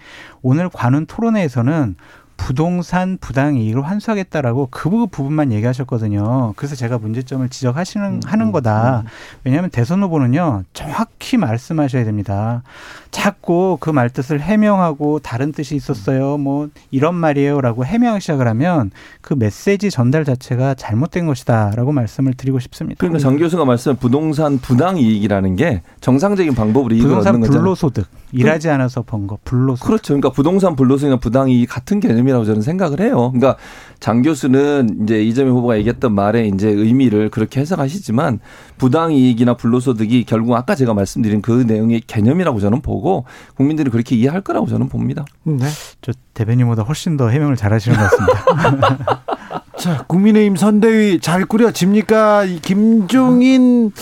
오늘 0.43 0.69
관훈 0.69 1.07
토론회에서는 1.07 1.95
부동산 2.47 3.19
부당 3.21 3.57
이익을 3.57 3.87
환수하겠다라고 3.87 4.69
그 4.71 4.89
부분만 5.07 5.53
얘기하셨거든요. 5.53 6.55
그래서 6.57 6.75
제가 6.75 6.99
문제점을 6.99 7.47
지적하시는 7.49 8.07
음, 8.07 8.21
하는 8.25 8.47
음, 8.47 8.53
거다. 8.53 9.01
음. 9.01 9.07
왜냐하면 9.45 9.71
대선 9.71 10.03
후보는요 10.03 10.65
정확히 10.73 11.37
말씀하셔야 11.37 12.05
됩니다. 12.05 12.63
자꾸 13.11 13.77
그 13.81 13.91
말뜻을 13.91 14.41
해명하고 14.41 15.19
다른 15.19 15.53
뜻이 15.53 15.77
있었어요. 15.77 16.39
뭐 16.39 16.69
이런 16.91 17.15
말이에요라고 17.15 17.85
해명하기 17.85 18.21
시작을 18.23 18.49
하면 18.49 18.91
그 19.21 19.35
메시지 19.35 19.91
전달 19.91 20.25
자체가 20.25 20.75
잘못된 20.75 21.27
것이다라고 21.27 21.93
말씀을 21.93 22.35
드리고 22.35 22.59
싶습니다. 22.61 22.99
그러니까 22.99 23.19
장 23.19 23.37
교수가 23.37 23.65
말씀한 23.65 23.99
부동산 23.99 24.59
부당 24.59 24.97
이익이라는 24.97 25.57
게 25.57 25.83
정상적인 26.01 26.55
방법으로 26.55 26.95
이익을 26.95 27.11
얻는 27.19 27.41
거잖아요. 27.41 27.51
불로소득 27.61 28.07
일하지 28.33 28.71
않아서 28.71 29.03
번 29.03 29.27
거 29.27 29.39
불로소득. 29.45 29.87
그렇죠. 29.87 30.15
그러니까 30.15 30.31
부동산 30.31 30.75
불로소득이나 30.77 31.19
부당 31.19 31.51
이익 31.51 31.69
같은 31.69 32.01
개념이 32.01 32.30
라고 32.33 32.45
저는 32.45 32.63
생각을 32.63 33.01
해요. 33.01 33.31
그러니까 33.33 33.57
장 33.99 34.23
교수는 34.23 35.01
이제 35.03 35.23
이재명 35.23 35.57
후보가 35.57 35.77
얘기했던 35.79 36.15
말에 36.15 36.47
이제 36.47 36.69
의미를 36.69 37.29
그렇게 37.31 37.61
해석하시지만 37.61 38.41
부당 38.79 39.13
이익이나 39.13 39.55
불로소득이 39.55 40.25
결국 40.25 40.55
아까 40.55 40.75
제가 40.75 40.95
말씀드린 40.95 41.43
그 41.43 41.65
내용의 41.67 42.03
개념이라고 42.07 42.61
저는 42.61 42.81
보고 42.81 43.25
국민들이 43.55 43.91
그렇게 43.91 44.17
이해할 44.17 44.41
거라고 44.41 44.67
저는 44.67 44.89
봅니다. 44.89 45.25
네. 45.45 45.67
저 46.01 46.13
대변인보다 46.35 46.83
훨씬 46.83 47.17
더 47.17 47.29
해명을 47.29 47.57
잘하시는 47.57 47.97
것 47.97 48.05
같습니다. 48.05 49.23
자, 49.81 50.05
국민의힘 50.09 50.57
선대위 50.57 51.21
잘 51.21 51.47
꾸려집니까? 51.47 52.45
김종인 52.61 53.93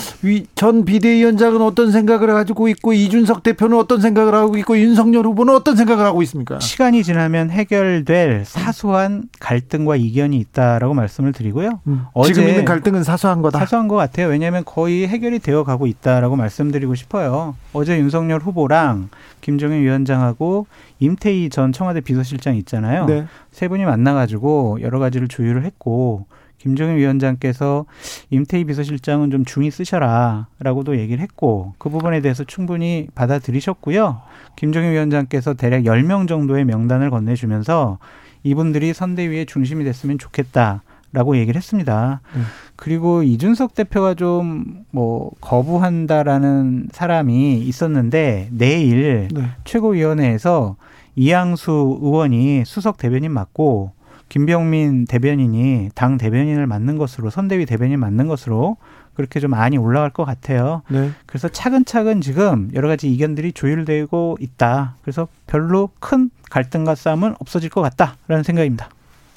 전 0.53 0.83
비대위원장은 0.83 1.61
어떤 1.61 1.93
생각을 1.93 2.27
가지고 2.33 2.67
있고 2.67 2.91
이준석 2.91 3.43
대표는 3.43 3.77
어떤 3.77 4.01
생각을 4.01 4.33
하고 4.33 4.57
있고 4.57 4.77
윤석열 4.77 5.25
후보는 5.25 5.55
어떤 5.55 5.77
생각을 5.77 6.03
하고 6.03 6.21
있습니까? 6.23 6.59
시간이 6.59 7.05
지나면 7.05 7.49
해결될 7.49 8.43
사소한 8.45 9.29
갈등과 9.39 9.95
이견이 9.95 10.37
있다라고 10.37 10.93
말씀을 10.93 11.31
드리고요. 11.31 11.79
음, 11.87 12.03
지금 12.25 12.49
있는 12.49 12.65
갈등은 12.65 13.05
사소한 13.05 13.41
거다. 13.41 13.59
사소한 13.59 13.87
것 13.87 13.95
같아요. 13.95 14.27
왜냐하면 14.27 14.63
거의 14.65 15.07
해결이 15.07 15.39
되어 15.39 15.63
가고 15.63 15.87
있다라고 15.87 16.35
말씀드리고 16.35 16.95
싶어요. 16.95 17.55
어제 17.71 17.97
윤석열 17.97 18.41
후보랑 18.41 19.07
김종인 19.39 19.81
위원장하고 19.81 20.67
임태희 20.99 21.49
전 21.49 21.71
청와대 21.71 22.01
비서실장 22.01 22.57
있잖아요. 22.57 23.05
네. 23.05 23.25
세 23.51 23.67
분이 23.67 23.85
만나가지고 23.85 24.79
여러 24.81 24.99
가지를 24.99 25.27
조율을 25.27 25.65
했고 25.69 26.25
김종인 26.57 26.97
위원장께서 26.97 27.85
임태희 28.31 28.65
비서실장은 28.65 29.31
좀 29.31 29.45
중히 29.45 29.71
쓰셔라라고도 29.71 30.97
얘기를 30.97 31.21
했고 31.21 31.73
그 31.77 31.89
부분에 31.89 32.19
대해서 32.21 32.43
충분히 32.43 33.07
받아들이셨고요. 33.15 34.21
김종인 34.57 34.91
위원장께서 34.91 35.53
대략 35.53 35.85
열 35.85 36.03
명 36.03 36.27
정도의 36.27 36.65
명단을 36.65 37.09
건네주면서 37.11 37.97
이분들이 38.43 38.93
선대위의 38.93 39.45
중심이 39.45 39.83
됐으면 39.85 40.17
좋겠다. 40.17 40.83
라고 41.11 41.35
얘기를 41.37 41.57
했습니다. 41.57 42.21
음. 42.35 42.45
그리고 42.75 43.23
이준석 43.23 43.73
대표가 43.73 44.13
좀 44.13 44.85
뭐 44.91 45.31
거부한다라는 45.41 46.89
사람이 46.91 47.59
있었는데 47.61 48.49
내일 48.51 49.27
네. 49.33 49.41
최고위원회에서 49.63 50.75
이양수 51.15 51.99
의원이 52.01 52.63
수석 52.65 52.97
대변인 52.97 53.31
맡고 53.31 53.91
김병민 54.29 55.05
대변인이 55.05 55.89
당 55.95 56.17
대변인을 56.17 56.67
맡는 56.67 56.97
것으로 56.97 57.29
선대위 57.29 57.65
대변인 57.65 57.99
맡는 57.99 58.27
것으로 58.27 58.77
그렇게 59.15 59.39
좀 59.41 59.51
많이 59.51 59.77
올라갈 59.77 60.11
것 60.11 60.23
같아요. 60.23 60.81
네. 60.87 61.11
그래서 61.25 61.49
차근차근 61.49 62.21
지금 62.21 62.69
여러 62.73 62.87
가지 62.87 63.11
이견들이 63.11 63.51
조율되고 63.51 64.37
있다. 64.39 64.95
그래서 65.01 65.27
별로 65.45 65.89
큰 65.99 66.29
갈등과 66.49 66.95
싸움은 66.95 67.35
없어질 67.39 67.69
것 67.69 67.81
같다라는 67.81 68.43
생각입니다. 68.43 68.89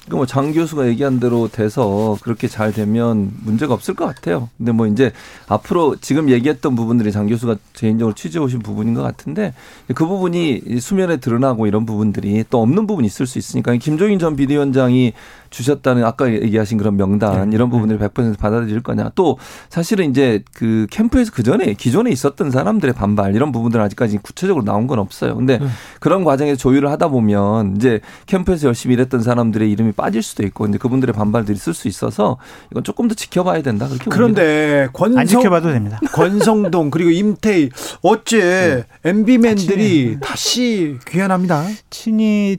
그러니까 0.05 0.17
뭐장 0.17 0.51
교수가 0.51 0.87
얘기한 0.87 1.19
대로 1.19 1.47
돼서 1.47 2.17
그렇게 2.21 2.47
잘 2.49 2.73
되면 2.73 3.31
문제가 3.43 3.73
없을 3.73 3.93
것 3.93 4.05
같아요. 4.05 4.49
근데 4.57 4.73
뭐 4.73 4.85
이제 4.85 5.13
앞으로 5.47 5.95
지금 6.01 6.29
얘기했던 6.29 6.75
부분들이 6.75 7.11
장 7.11 7.27
교수가 7.27 7.55
개인적으로 7.73 8.13
취재해 8.13 8.43
오신 8.43 8.59
부분인 8.59 8.93
것 8.93 9.01
같은데 9.01 9.53
그 9.95 10.05
부분이 10.05 10.79
수면에 10.81 11.17
드러나고 11.17 11.67
이런 11.67 11.85
부분들이 11.85 12.43
또 12.49 12.61
없는 12.61 12.85
부분이 12.85 13.07
있을 13.07 13.25
수 13.25 13.37
있으니까 13.37 13.75
김종인 13.77 14.19
전 14.19 14.35
비대위원장이 14.35 15.13
주셨다는 15.53 16.03
아까 16.03 16.31
얘기하신 16.31 16.79
그런 16.79 16.97
명단 16.97 17.49
네. 17.49 17.55
이런 17.55 17.69
부분들을 17.69 17.99
100% 18.09 18.37
받아들일 18.37 18.81
거냐. 18.81 19.11
또 19.13 19.37
사실은 19.69 20.09
이제 20.09 20.43
그 20.55 20.87
캠프에서 20.89 21.31
그 21.31 21.43
전에 21.43 21.73
기존에 21.75 22.09
있었던 22.09 22.49
사람들의 22.49 22.95
반발 22.95 23.35
이런 23.35 23.51
부분들은 23.51 23.85
아직까지 23.85 24.17
구체적으로 24.17 24.65
나온 24.65 24.87
건 24.87 24.97
없어요. 24.97 25.35
근데 25.35 25.59
네. 25.59 25.67
그런 25.99 26.23
과정에서 26.23 26.57
조율을 26.57 26.89
하다 26.89 27.09
보면 27.09 27.75
이제 27.77 28.01
캠프에서 28.25 28.67
열심히 28.67 28.93
일했던 28.95 29.21
사람들의 29.21 29.71
이름이 29.71 29.91
빠질 29.91 30.23
수도 30.23 30.43
있고 30.43 30.63
근데 30.63 30.79
그분들의 30.79 31.13
반발들이 31.13 31.55
있을 31.55 31.75
수 31.75 31.87
있어서 31.87 32.37
이건 32.71 32.83
조금 32.83 33.07
더 33.07 33.13
지켜봐야 33.13 33.61
된다. 33.61 33.87
그렇게 33.87 34.09
그런데 34.09 34.87
권성 34.91 35.19
안 35.19 35.27
지켜봐도 35.27 35.71
됩니다. 35.71 35.99
권성동 36.13 36.89
그리고 36.89 37.11
임태희 37.11 37.69
어째 38.01 38.85
네. 39.03 39.09
MB맨들이 39.09 40.17
다시 40.19 40.97
귀환합니다. 41.07 41.67
친이 41.91 42.57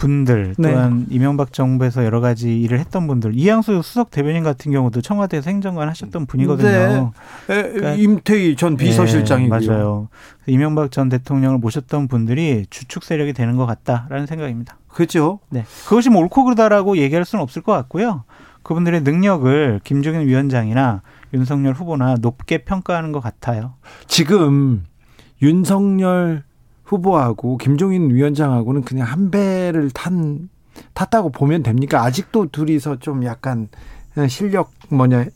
분들 0.00 0.54
네. 0.58 0.72
또한 0.72 1.00
네. 1.00 1.06
이명박 1.10 1.52
정부에서 1.52 2.04
여러 2.04 2.20
가지 2.20 2.60
일을 2.60 2.80
했던 2.80 3.06
분들 3.06 3.34
이양수 3.34 3.82
수석 3.82 4.10
대변인 4.10 4.42
같은 4.42 4.72
경우도 4.72 5.02
청와대에서 5.02 5.50
행정관 5.50 5.88
하셨던 5.90 6.26
분이거든요. 6.26 7.12
네. 7.46 7.62
그러니까 7.62 7.92
임태희 7.92 8.56
전 8.56 8.76
비서실장이고요. 8.76 9.60
네, 9.60 9.66
맞아요. 9.68 10.08
이명박 10.46 10.90
전 10.90 11.08
대통령을 11.08 11.58
모셨던 11.58 12.08
분들이 12.08 12.66
주축 12.70 13.04
세력이 13.04 13.34
되는 13.34 13.56
것 13.56 13.66
같다라는 13.66 14.26
생각입니다. 14.26 14.78
그렇죠. 14.88 15.38
네. 15.50 15.64
그것이 15.86 16.08
뭐 16.10 16.22
옳고 16.22 16.44
그르다라고 16.44 16.96
얘기할 16.96 17.24
수는 17.24 17.42
없을 17.42 17.62
것 17.62 17.72
같고요. 17.72 18.24
그분들의 18.62 19.02
능력을 19.02 19.80
김종인 19.84 20.26
위원장이나 20.26 21.02
윤석열 21.34 21.74
후보나 21.74 22.16
높게 22.20 22.58
평가하는 22.58 23.12
것 23.12 23.20
같아요. 23.20 23.74
지금 24.06 24.84
윤석열 25.42 26.42
후보하고 26.90 27.56
김종인 27.56 28.10
위원장하고는 28.10 28.82
그냥 28.82 29.06
한 29.06 29.30
배를 29.30 29.90
탄 29.90 30.48
탔다고 30.92 31.30
보면 31.30 31.62
됩니까? 31.62 32.02
아직도 32.02 32.46
둘이서 32.50 32.98
좀 32.98 33.24
약간 33.24 33.68
실력 34.28 34.72
뭐냐 34.88 35.26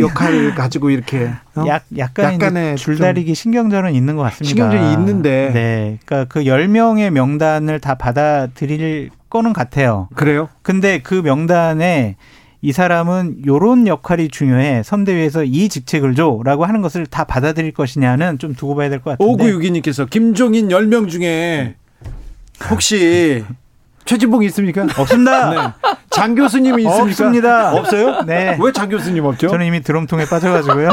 역 0.00 0.20
할을 0.20 0.54
가지고 0.54 0.90
이렇게 0.90 1.30
어? 1.56 1.64
약, 1.66 1.84
약간 1.98 2.34
약간의 2.34 2.76
줄다리기 2.76 3.34
신경전은 3.34 3.94
있는 3.94 4.14
것 4.16 4.22
같습니다. 4.22 4.48
신경전이 4.48 4.92
있는데. 4.92 5.50
네. 5.52 5.98
그러니까 6.04 6.32
그 6.32 6.44
10명의 6.44 7.10
명단을 7.10 7.80
다 7.80 7.96
받아들일 7.96 9.10
거는 9.28 9.52
같아요. 9.52 10.08
그래요? 10.14 10.48
근데 10.62 11.00
그 11.00 11.14
명단에 11.14 12.16
이 12.64 12.72
사람은 12.72 13.42
요런 13.46 13.86
역할이 13.86 14.28
중요해. 14.28 14.84
선대위에서 14.84 15.44
이 15.44 15.68
직책을 15.68 16.14
줘라고 16.14 16.64
하는 16.64 16.80
것을 16.80 17.04
다 17.06 17.24
받아들일 17.24 17.72
것이냐는 17.74 18.38
좀 18.38 18.54
두고 18.54 18.74
봐야 18.74 18.88
될 18.88 19.00
것 19.00 19.18
같은데. 19.18 19.44
5962님께서 19.52 20.08
김종인 20.08 20.68
10명 20.68 21.10
중에 21.10 21.74
혹시 22.70 23.44
최진봉이 24.06 24.46
있습니까? 24.46 24.86
없습니다. 24.96 25.50
네. 25.50 25.56
장 26.08 26.34
교수님이 26.34 26.84
있습니까? 26.84 27.02
없습니다. 27.04 27.72
없어요? 27.74 28.22
네. 28.22 28.56
왜 28.58 28.72
장 28.72 28.88
교수님 28.88 29.26
없죠? 29.26 29.48
저는 29.48 29.66
이미 29.66 29.82
드럼통에 29.82 30.24
빠져가지고요. 30.24 30.88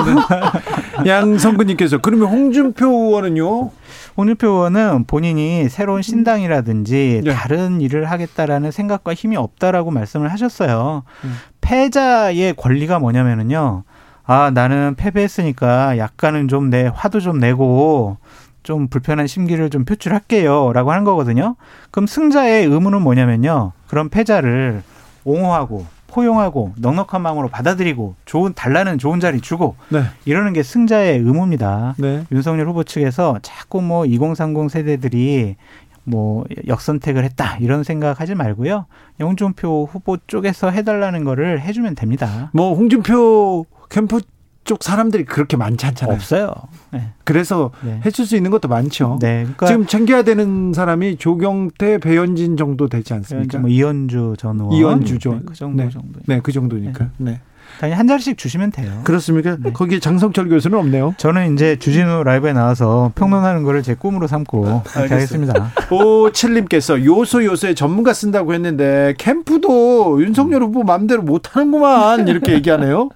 양성근님께서 1.07 1.99
그러면 1.99 2.27
홍준표 2.29 2.85
의원은요? 2.87 3.69
홍준표 4.17 4.47
의원은 4.47 5.05
본인이 5.05 5.69
새로운 5.69 6.01
신당이라든지 6.01 7.21
네. 7.23 7.33
다른 7.33 7.81
일을 7.81 8.09
하겠다라는 8.11 8.71
생각과 8.71 9.13
힘이 9.13 9.37
없다라고 9.37 9.91
말씀을 9.91 10.31
하셨어요. 10.31 11.03
음. 11.23 11.37
패자의 11.61 12.53
권리가 12.55 12.99
뭐냐면은요. 12.99 13.83
아, 14.25 14.51
나는 14.53 14.95
패배했으니까 14.95 15.97
약간은 15.97 16.47
좀 16.47 16.69
내 16.69 16.89
화도 16.93 17.19
좀 17.19 17.39
내고 17.39 18.17
좀 18.63 18.87
불편한 18.87 19.27
심기를 19.27 19.69
좀 19.69 19.85
표출할게요. 19.85 20.71
라고 20.73 20.91
하는 20.91 21.03
거거든요. 21.03 21.55
그럼 21.89 22.07
승자의 22.07 22.65
의무는 22.67 23.01
뭐냐면요. 23.01 23.71
그런 23.87 24.09
패자를 24.09 24.83
옹호하고 25.23 25.85
포용하고 26.11 26.73
넉넉한 26.77 27.21
마음으로 27.21 27.47
받아들이고 27.47 28.15
좋은 28.25 28.53
달라는 28.53 28.97
좋은 28.97 29.19
자리 29.19 29.41
주고 29.41 29.75
네. 29.89 30.03
이러는 30.25 30.53
게 30.53 30.61
승자의 30.63 31.19
의무입니다. 31.19 31.95
네. 31.97 32.25
윤석열 32.31 32.67
후보 32.67 32.83
측에서 32.83 33.39
자꾸 33.41 33.81
뭐 33.81 34.05
2030 34.05 34.69
세대들이 34.69 35.55
뭐 36.03 36.43
역선택을 36.67 37.23
했다 37.23 37.57
이런 37.57 37.83
생각하지 37.83 38.35
말고요. 38.35 38.85
홍준표 39.21 39.87
후보 39.91 40.17
쪽에서 40.27 40.69
해달라는 40.69 41.23
거를 41.23 41.61
해주면 41.61 41.95
됩니다. 41.95 42.49
뭐 42.53 42.73
홍준표 42.73 43.65
캠프 43.89 44.19
쪽 44.63 44.83
사람들이 44.83 45.25
그렇게 45.25 45.57
많지 45.57 45.85
않잖아요. 45.87 46.15
없어요. 46.15 46.53
네. 46.91 47.09
그래서 47.23 47.71
네. 47.83 47.99
해줄 48.05 48.25
수 48.25 48.35
있는 48.35 48.51
것도 48.51 48.67
많죠. 48.67 49.17
네. 49.19 49.41
그러니까 49.41 49.65
지금 49.65 49.85
챙겨야 49.87 50.23
되는 50.23 50.71
사람이 50.73 51.17
조경태, 51.17 51.97
배현진 51.97 52.57
정도 52.57 52.87
되지 52.87 53.13
않습니까? 53.15 53.57
뭐 53.57 53.69
이현주 53.69 54.35
전 54.37 54.59
의원, 54.59 54.99
이현주죠. 54.99 55.33
네, 55.33 55.39
그 55.45 55.55
정도 55.55 55.83
네. 55.83 55.89
정도. 55.89 56.19
네, 56.25 56.39
그 56.41 56.51
정도니까. 56.51 57.09
네. 57.17 57.41
당연히 57.81 57.97
한 57.97 58.05
자리씩 58.05 58.37
주시면 58.37 58.69
돼요. 58.69 59.01
그렇습니까? 59.03 59.57
네. 59.59 59.73
거기에 59.73 59.97
장성철 59.97 60.49
교수는 60.49 60.77
없네요. 60.77 61.15
저는 61.17 61.55
이제 61.55 61.77
주진우 61.77 62.23
라이브에 62.23 62.53
나와서 62.53 63.11
평론하는 63.15 63.63
거를 63.63 63.81
제 63.81 63.95
꿈으로 63.95 64.27
삼고 64.27 64.83
알겠어요. 64.93 65.03
하겠습니다. 65.15 65.71
오칠님께서 65.89 67.03
요소 67.03 67.43
요소에 67.43 67.73
전문가 67.73 68.13
쓴다고 68.13 68.53
했는데 68.53 69.15
캠프도 69.17 70.21
윤석열 70.21 70.61
후보 70.61 70.83
마음대로 70.83 71.23
못하는구만 71.23 72.27
이렇게 72.27 72.53
얘기하네요. 72.53 73.09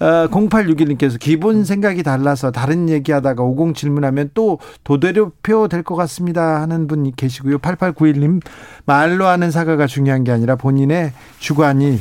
어, 0.00 0.26
0861님께서 0.28 1.16
기본 1.20 1.64
생각이 1.64 2.02
달라서 2.02 2.50
다른 2.50 2.88
얘기하다가 2.88 3.44
50 3.44 3.76
질문하면 3.76 4.30
또 4.34 4.58
도대료표 4.82 5.68
될 5.68 5.84
것 5.84 5.94
같습니다 5.94 6.60
하는 6.60 6.86
분 6.88 7.10
계시고요. 7.16 7.58
8891님 7.58 8.40
말로 8.86 9.26
하는 9.26 9.52
사과가 9.52 9.86
중요한 9.86 10.24
게 10.24 10.32
아니라 10.32 10.56
본인의 10.56 11.12
주관이 11.38 11.98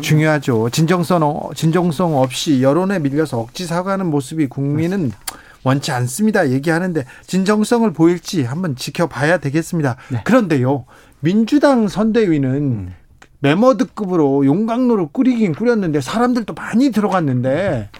중요하죠. 0.00 0.70
진정성 0.70 1.22
어- 1.22 1.50
진정성 1.54 2.16
없이 2.16 2.62
여론에 2.62 2.98
밀려서 2.98 3.38
억지 3.40 3.66
사과하는 3.66 4.06
모습이 4.06 4.46
국민은 4.46 5.12
원치 5.64 5.92
않습니다. 5.92 6.50
얘기하는데 6.50 7.04
진정성을 7.26 7.92
보일지 7.92 8.42
한번 8.44 8.74
지켜봐야 8.74 9.38
되겠습니다. 9.38 9.96
그런데요, 10.24 10.86
민주당 11.20 11.86
선대위는 11.88 12.92
메머드급으로 13.40 14.46
용광로를 14.46 15.08
꾸리긴 15.12 15.54
꾸렸는데 15.54 16.00
사람들도 16.00 16.54
많이 16.54 16.90
들어갔는데 16.90 17.90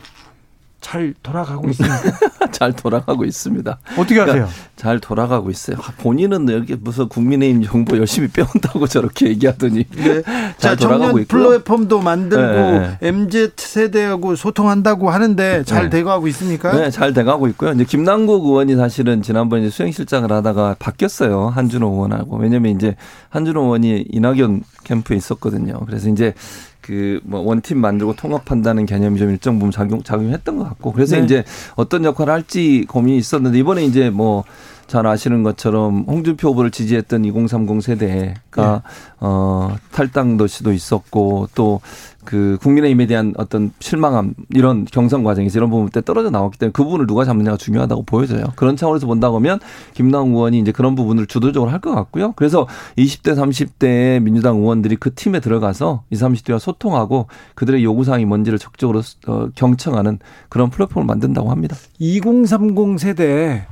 잘 0.83 1.15
돌아가고 1.23 1.71
있습니다. 1.71 2.51
잘 2.51 2.73
돌아가고 2.73 3.25
있습니다. 3.25 3.79
어떻게 3.97 4.19
하세요? 4.19 4.49
잘 4.77 4.99
돌아가고 4.99 5.49
있어요. 5.49 5.77
아, 5.81 5.93
본인은 5.99 6.51
여기 6.51 6.75
무슨 6.75 7.09
국민의힘 7.09 7.63
정보 7.63 7.97
열심히 7.97 8.29
빼온다고 8.29 8.87
저렇게 8.87 9.29
얘기하더니 9.29 9.85
네. 9.85 10.23
자, 10.23 10.55
잘 10.75 10.77
돌아가고 10.77 11.05
청년 11.05 11.23
있고요. 11.23 11.43
플랫폼도 11.45 12.01
만들고 12.01 12.43
네, 12.43 12.99
MZ 13.01 13.53
세대하고 13.57 14.35
소통한다고 14.35 15.09
하는데 15.09 15.63
잘 15.65 15.85
네. 15.85 15.91
돼가고 15.91 16.27
있습니까? 16.29 16.73
네, 16.73 16.91
잘 16.91 17.15
돼가고 17.15 17.47
있고요. 17.49 17.71
이제 17.73 17.85
김남국 17.85 18.45
의원이 18.45 18.75
사실은 18.75 19.23
지난번에 19.23 19.71
수행실장을 19.71 20.31
하다가 20.31 20.77
바뀌었어요. 20.81 21.47
한준호 21.47 21.87
의원하고. 21.87 22.37
왜냐면 22.39 22.75
이제 22.75 22.97
한준호 23.31 23.63
의원이 23.63 24.07
이낙연 24.11 24.65
캠프에 24.83 25.17
있었거든요. 25.17 25.79
그래서 25.87 26.09
이제 26.09 26.35
그 26.83 27.21
뭐 27.25 27.41
원팀 27.41 27.79
만들고 27.79 28.15
통합한다는 28.17 28.85
개념이 28.87 29.19
좀 29.19 29.31
일정 29.31 29.59
부분 29.59 29.71
작용 29.71 30.03
작용했던 30.03 30.59
것 30.59 30.65
같고 30.65 30.93
그래서 30.93 31.17
네. 31.17 31.25
이제 31.25 31.45
어떤 31.77 32.05
역할을 32.05 32.33
할지 32.33 32.85
고민이 32.89 33.17
있었는데 33.19 33.59
이번에 33.59 33.85
이제 33.85 34.11
뭐 34.11 34.45
잘 34.93 35.07
아시는 35.07 35.43
것처럼 35.43 36.05
홍준표 36.07 36.51
후보를 36.51 36.71
지지했던 36.71 37.25
2030 37.25 37.83
세대가 37.83 38.83
어 39.21 39.75
탈당 39.91 40.37
도시도 40.37 40.71
있었고 40.75 41.49
또 41.55 41.81
그 42.25 42.59
국민의힘에 42.63 43.07
대한 43.07 43.35
어떤 43.37 43.73
실망함 43.81 44.35
이런 44.51 44.85
경선 44.85 45.25
과정에서 45.25 45.59
이런 45.59 45.71
부분 45.71 45.89
때 45.89 46.01
떨어져 46.01 46.31
나왔기 46.31 46.59
때문에 46.59 46.73
그 46.73 46.85
부분을 46.85 47.07
누가 47.07 47.25
잡느냐가 47.25 47.57
중요하다고 47.57 48.05
보여져요. 48.05 48.45
그런 48.57 48.77
차원에서 48.77 49.07
본다고 49.07 49.37
하면 49.37 49.59
김남국 49.95 50.37
의원이 50.39 50.59
이제 50.61 50.73
그런 50.73 50.95
부분을 50.95 51.27
주도적으로 51.27 51.71
할 51.71 51.83
것 51.83 51.93
같고요. 51.97 52.33
그래서 52.37 52.69
20대 52.97 53.35
30대의 53.35 54.23
민주당 54.23 54.59
의원들이 54.59 54.97
그 54.97 55.13
팀에 55.13 55.41
들어가서 55.41 56.05
20, 56.11 56.23
30대와 56.29 56.61
소통하고 56.61 57.27
그들의 57.57 57.83
요구 57.83 58.05
사항이 58.05 58.25
뭔지를 58.25 58.59
적극적으로 58.61 59.03
어, 59.27 59.49
경청하는 59.57 60.21
그런 60.49 60.71
플랫폼을 60.71 61.05
만든다고 61.05 61.51
합니다. 61.51 61.77
2030 61.99 63.01
세대 63.01 63.67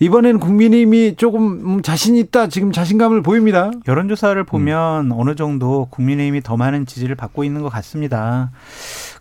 이번에는 0.00 0.40
국민의힘이 0.40 1.14
조금 1.16 1.76
음, 1.76 1.82
자신 1.82 2.16
있다 2.16 2.48
지금 2.48 2.72
자신감을 2.72 3.22
보입니다. 3.22 3.70
여론조사를 3.86 4.42
보면 4.44 5.12
어느 5.12 5.34
정도 5.36 5.86
국민의힘이 5.90 6.40
더 6.42 6.56
많은 6.56 6.84
지지를 6.84 7.14
받고 7.14 7.44
있는 7.44 7.62
것 7.62 7.68
같습니다. 7.68 8.50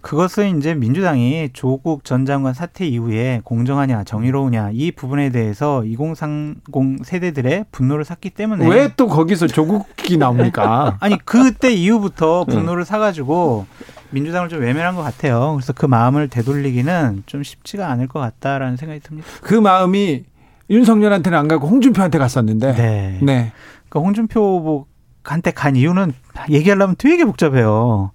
그것은 0.02 0.58
이제 0.58 0.74
민주당이 0.74 1.52
조국 1.54 2.04
전 2.04 2.26
장관 2.26 2.54
사태 2.54 2.86
이후에 2.86 3.42
공정하냐 3.46 4.04
정의로우냐 4.04 4.72
이 4.74 4.92
부분에 4.92 5.30
대해서 5.30 5.86
2030 5.86 7.06
세대들의 7.06 7.66
분노를 7.72 8.04
샀기 8.04 8.32
때문에 8.32 8.68
왜 8.68 8.90
또 8.98 9.08
거기서 9.08 9.48
조국이 9.48 10.18
나옵니까? 10.18 10.98
아니 11.02 11.18
그때 11.24 11.72
이후부터 11.72 12.44
분노를 12.46 12.84
사가지고 12.84 13.66
민주당을 14.10 14.50
좀 14.50 14.62
외면한 14.62 14.96
것 14.96 15.02
같아요. 15.04 15.54
그래서 15.56 15.72
그 15.74 15.86
마음을 15.86 16.28
되돌리기는 16.28 17.24
좀 17.26 17.42
쉽지가 17.44 17.90
않을 17.90 18.08
것 18.08 18.20
같다라는 18.20 18.76
생각이 18.78 19.00
듭니다. 19.00 19.28
그 19.42 19.56
마음이 19.56 20.26
윤석열한테는 20.74 21.38
안 21.38 21.48
가고 21.48 21.68
홍준표한테 21.68 22.18
갔었는데. 22.18 22.74
네. 22.74 23.20
네. 23.22 23.52
그러니까 23.90 24.00
홍준표 24.00 24.86
후보한테 25.24 25.52
간 25.52 25.76
이유는 25.76 26.14
얘기하려면 26.50 26.96
되게 26.98 27.26
복잡해요. 27.26 28.12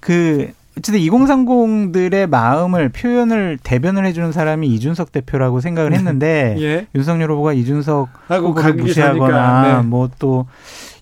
그 0.00 0.52
어쨌든 0.76 1.00
2030들의 1.00 2.28
마음을 2.28 2.88
표현을 2.88 3.58
대변을 3.62 4.04
해주는 4.06 4.32
사람이 4.32 4.66
이준석 4.68 5.12
대표라고 5.12 5.60
생각을 5.60 5.92
했는데 5.92 6.56
예. 6.60 6.86
윤석열 6.94 7.30
후보가 7.30 7.52
이준석 7.52 8.08
후보를 8.28 8.74
무시하거나 8.74 9.82
네. 9.82 9.88
뭐또 9.88 10.46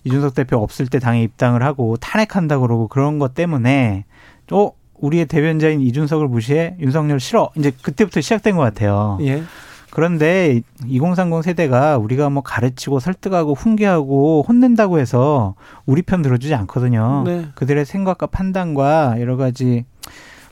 이준석 0.03 0.35
대표 0.35 0.57
없을 0.57 0.87
때 0.87 0.99
당에 0.99 1.23
입당을 1.23 1.63
하고 1.63 1.97
탄핵한다 1.97 2.59
그러고 2.59 2.87
그런 2.87 3.17
것 3.17 3.33
때문에 3.33 4.05
또 4.45 4.75
우리의 4.99 5.25
대변자인 5.25 5.81
이준석을 5.81 6.27
무시해 6.27 6.75
윤석열 6.79 7.19
싫어 7.19 7.49
이제 7.57 7.71
그때부터 7.81 8.21
시작된 8.21 8.55
것 8.55 8.61
같아요. 8.61 9.17
예. 9.21 9.43
그런데 9.93 10.61
2030 10.87 11.43
세대가 11.43 11.97
우리가 11.99 12.31
뭐 12.31 12.41
가르치고 12.41 12.99
설득하고 12.99 13.53
훈계하고 13.53 14.43
혼낸다고 14.47 14.97
해서 14.97 15.53
우리 15.85 16.01
편 16.01 16.23
들어주지 16.23 16.55
않거든요. 16.55 17.21
네. 17.27 17.45
그들의 17.53 17.85
생각과 17.85 18.25
판단과 18.25 19.17
여러 19.19 19.37
가지 19.37 19.85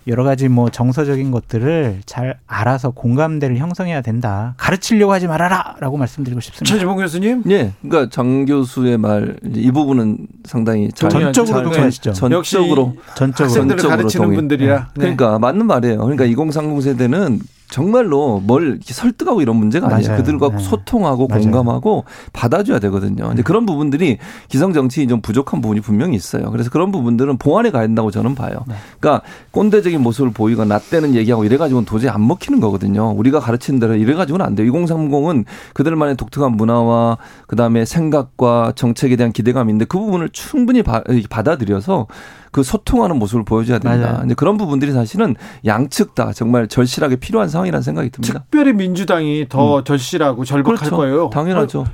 여러 0.08 0.23
가지 0.23 0.47
뭐 0.47 0.69
정서적인 0.69 1.32
것들을 1.32 2.01
잘 2.06 2.38
알아서 2.45 2.91
공감대를 2.91 3.58
형성해야 3.58 4.01
된다. 4.01 4.54
가르치려고 4.58 5.12
하지 5.13 5.25
말아라라고 5.27 5.97
말씀드리고 5.97 6.39
싶습니다. 6.41 6.71
최지봉 6.73 6.97
교수님. 6.97 7.43
예, 7.49 7.73
그러니까 7.82 8.10
장 8.12 8.45
교수의 8.45 8.97
말 8.99 9.38
이 9.56 9.71
부분은 9.71 10.27
상당히 10.43 10.89
잘 10.93 11.10
전적으로 11.10 11.54
잘- 11.56 11.63
동의하시죠. 11.63 12.13
전적으로 12.13 12.95
전적으로 13.15 13.45
학생들을 13.49 13.77
전적으로 13.77 13.89
가르치는 13.89 14.23
동의. 14.25 14.36
분들이라. 14.38 14.77
네. 14.77 14.86
그러니까 14.99 15.39
맞는 15.39 15.65
말이에요. 15.67 15.97
그러니까 15.99 16.25
2030 16.25 16.82
세대는 16.84 17.39
정말로 17.71 18.39
뭘 18.45 18.67
이렇게 18.67 18.93
설득하고 18.93 19.41
이런 19.41 19.55
문제가 19.55 19.88
아니에요. 19.88 20.10
맞아요. 20.10 20.21
그들과 20.23 20.49
네. 20.49 20.57
소통하고 20.60 21.27
맞아요. 21.27 21.41
공감하고 21.41 22.03
받아줘야 22.34 22.79
되거든요. 22.79 23.29
근데 23.29 23.41
그런 23.41 23.65
부분들이 23.65 24.17
기성 24.49 24.73
정치인이 24.73 25.07
좀 25.07 25.21
부족한 25.21 25.62
부분이 25.62 25.79
분명히 25.79 26.15
있어요. 26.15 26.51
그래서 26.51 26.69
그런 26.69 26.91
부분들은 26.91 27.38
보완해 27.38 27.71
가야 27.71 27.84
된다고 27.88 28.12
저는 28.12 28.36
봐요. 28.36 28.65
네. 28.67 28.75
그러니까 28.99 29.25
꼰대적인 29.51 30.01
모습을 30.01 30.31
보이거나 30.31 30.75
나대는 30.75 31.15
얘기하고 31.15 31.45
이래 31.45 31.55
가지고는 31.57 31.86
도저히 31.86 32.10
안 32.12 32.27
먹히는 32.27 32.60
거거든요. 32.60 33.10
우리가 33.12 33.39
가르치는 33.39 33.79
대로 33.79 33.95
이래 33.95 34.13
가지고는 34.13 34.45
안 34.45 34.53
돼요. 34.55 34.69
2030은 34.71 35.45
그들만의 35.73 36.17
독특한 36.17 36.51
문화와 36.57 37.17
그다음에 37.47 37.86
생각과 37.86 38.73
정책에 38.75 39.15
대한 39.15 39.31
기대감인데 39.31 39.86
그 39.86 39.97
부분을 39.97 40.29
충분히 40.34 40.84
바- 40.84 41.03
받아들여서 41.29 42.07
그 42.51 42.63
소통하는 42.63 43.17
모습을 43.17 43.43
보여줘야 43.45 43.79
됩니다. 43.79 44.11
맞아요. 44.11 44.25
이제 44.25 44.35
그런 44.35 44.57
부분들이 44.57 44.91
사실은 44.91 45.35
양측 45.65 46.15
다 46.15 46.33
정말 46.33 46.67
절실하게 46.67 47.15
필요한 47.15 47.47
상황이라는 47.47 47.81
생각이 47.81 48.09
듭니다. 48.09 48.39
특별히 48.39 48.73
민주당이 48.73 49.47
더 49.49 49.83
절실하고 49.83 50.43
절박할 50.43 50.77
그렇죠. 50.77 50.95
거예요. 50.95 51.29
당연하죠. 51.29 51.81
어, 51.81 51.85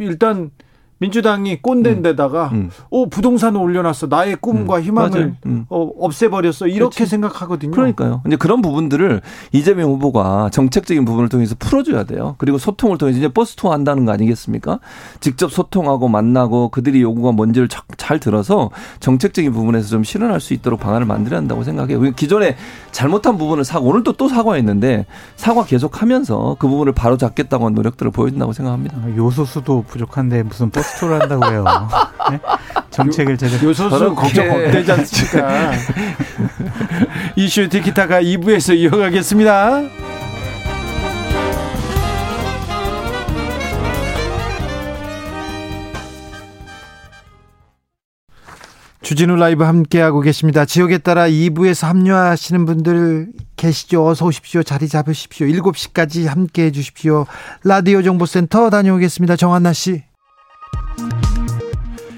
일단 0.00 0.50
민주당이 1.00 1.62
꼰대인데다가 1.62 2.50
음. 2.52 2.70
오 2.90 3.08
부동산을 3.08 3.60
올려놨어 3.60 4.08
나의 4.08 4.36
꿈과 4.36 4.76
음, 4.78 4.82
희망을. 4.82 5.34
음. 5.46 5.64
어, 5.68 5.90
없애버렸어 6.00 6.66
이렇게 6.66 6.96
그렇지. 6.96 7.06
생각하거든요. 7.06 7.70
그러니까요. 7.70 8.22
이제 8.26 8.36
그런 8.36 8.62
부분들을 8.62 9.20
이재명 9.52 9.90
후보가 9.92 10.50
정책적인 10.50 11.04
부분을 11.04 11.28
통해서 11.28 11.54
풀어줘야 11.58 12.04
돼요. 12.04 12.34
그리고 12.38 12.58
소통을 12.58 12.98
통해서 12.98 13.18
이제 13.18 13.28
버스 13.28 13.54
투어 13.54 13.72
한다는 13.72 14.04
거 14.04 14.12
아니겠습니까? 14.12 14.80
직접 15.20 15.52
소통하고 15.52 16.08
만나고 16.08 16.70
그들이 16.70 17.00
요구가 17.02 17.32
뭔지를 17.32 17.68
자- 17.68 17.82
잘 17.96 18.18
들어서 18.18 18.70
정책적인 19.00 19.52
부분에서 19.52 19.88
좀 19.88 20.02
실현할 20.04 20.40
수 20.40 20.52
있도록 20.54 20.80
방안을 20.80 21.06
만들어야 21.06 21.38
한다고 21.38 21.62
생각해요. 21.62 21.98
우리 22.00 22.12
기존에 22.12 22.56
잘못한 22.90 23.38
부분을 23.38 23.64
사고 23.64 23.86
오늘 23.88 24.02
또또 24.02 24.28
사과했는데 24.28 25.06
사과 25.36 25.64
계속하면서 25.64 26.56
그 26.58 26.66
부분을 26.68 26.92
바로 26.92 27.16
잡겠다고 27.16 27.66
한 27.66 27.74
노력들을 27.74 28.10
보여준다고 28.10 28.52
생각합니다. 28.52 28.96
아, 28.98 29.16
요소수도 29.16 29.84
부족한데 29.86 30.42
무슨 30.42 30.70
버스 30.70 30.87
투어를 30.96 31.22
한다고요. 31.22 31.64
네? 32.30 32.40
정책을 32.90 33.36
제대로 33.38 33.68
요소수 33.68 34.14
걱정 34.14 34.50
없대지 34.50 34.92
않습니까? 34.92 35.72
이슈 37.36 37.68
디기타가 37.68 38.20
2부에서 38.22 38.76
이어가겠습니다. 38.76 39.82
주진우 49.08 49.36
라이브 49.36 49.64
함께하고 49.64 50.20
계십니다. 50.20 50.66
지역에 50.66 50.98
따라 50.98 51.28
2부에서 51.28 51.86
합류하시는 51.86 52.66
분들 52.66 53.28
계시죠? 53.56 54.06
어서 54.06 54.26
오십시오. 54.26 54.62
자리 54.62 54.86
잡으십시오. 54.86 55.46
7시까지 55.46 56.26
함께 56.26 56.64
해 56.64 56.72
주십시오. 56.72 57.24
라디오 57.64 58.02
정보센터 58.02 58.68
다녀오겠습니다. 58.68 59.36
정한나 59.36 59.72
씨. 59.72 60.07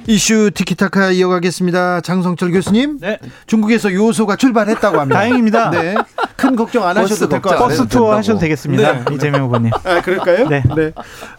이슈 0.07 0.51
티키타카 0.53 1.13
이어가겠습니다. 1.13 2.01
장성철 2.01 2.51
교수님. 2.51 2.99
네. 3.01 3.19
중국에서 3.47 3.93
요소가 3.93 4.37
출발했다고 4.37 4.99
합니다. 4.99 5.21
다행입니다. 5.21 5.71
네. 5.71 5.95
큰 6.41 6.57
걱정 6.57 6.85
안 6.87 6.97
하셔도 6.97 7.29
될 7.29 7.41
것 7.41 7.51
같아요. 7.51 7.69
버스 7.69 7.77
투어 7.77 7.87
된다고. 7.89 8.13
하셔도 8.13 8.39
되겠습니다. 8.41 9.11
이재명 9.13 9.45
후보님. 9.45 9.71
아, 9.85 10.01
그럴까요? 10.03 10.49
네. 10.49 10.63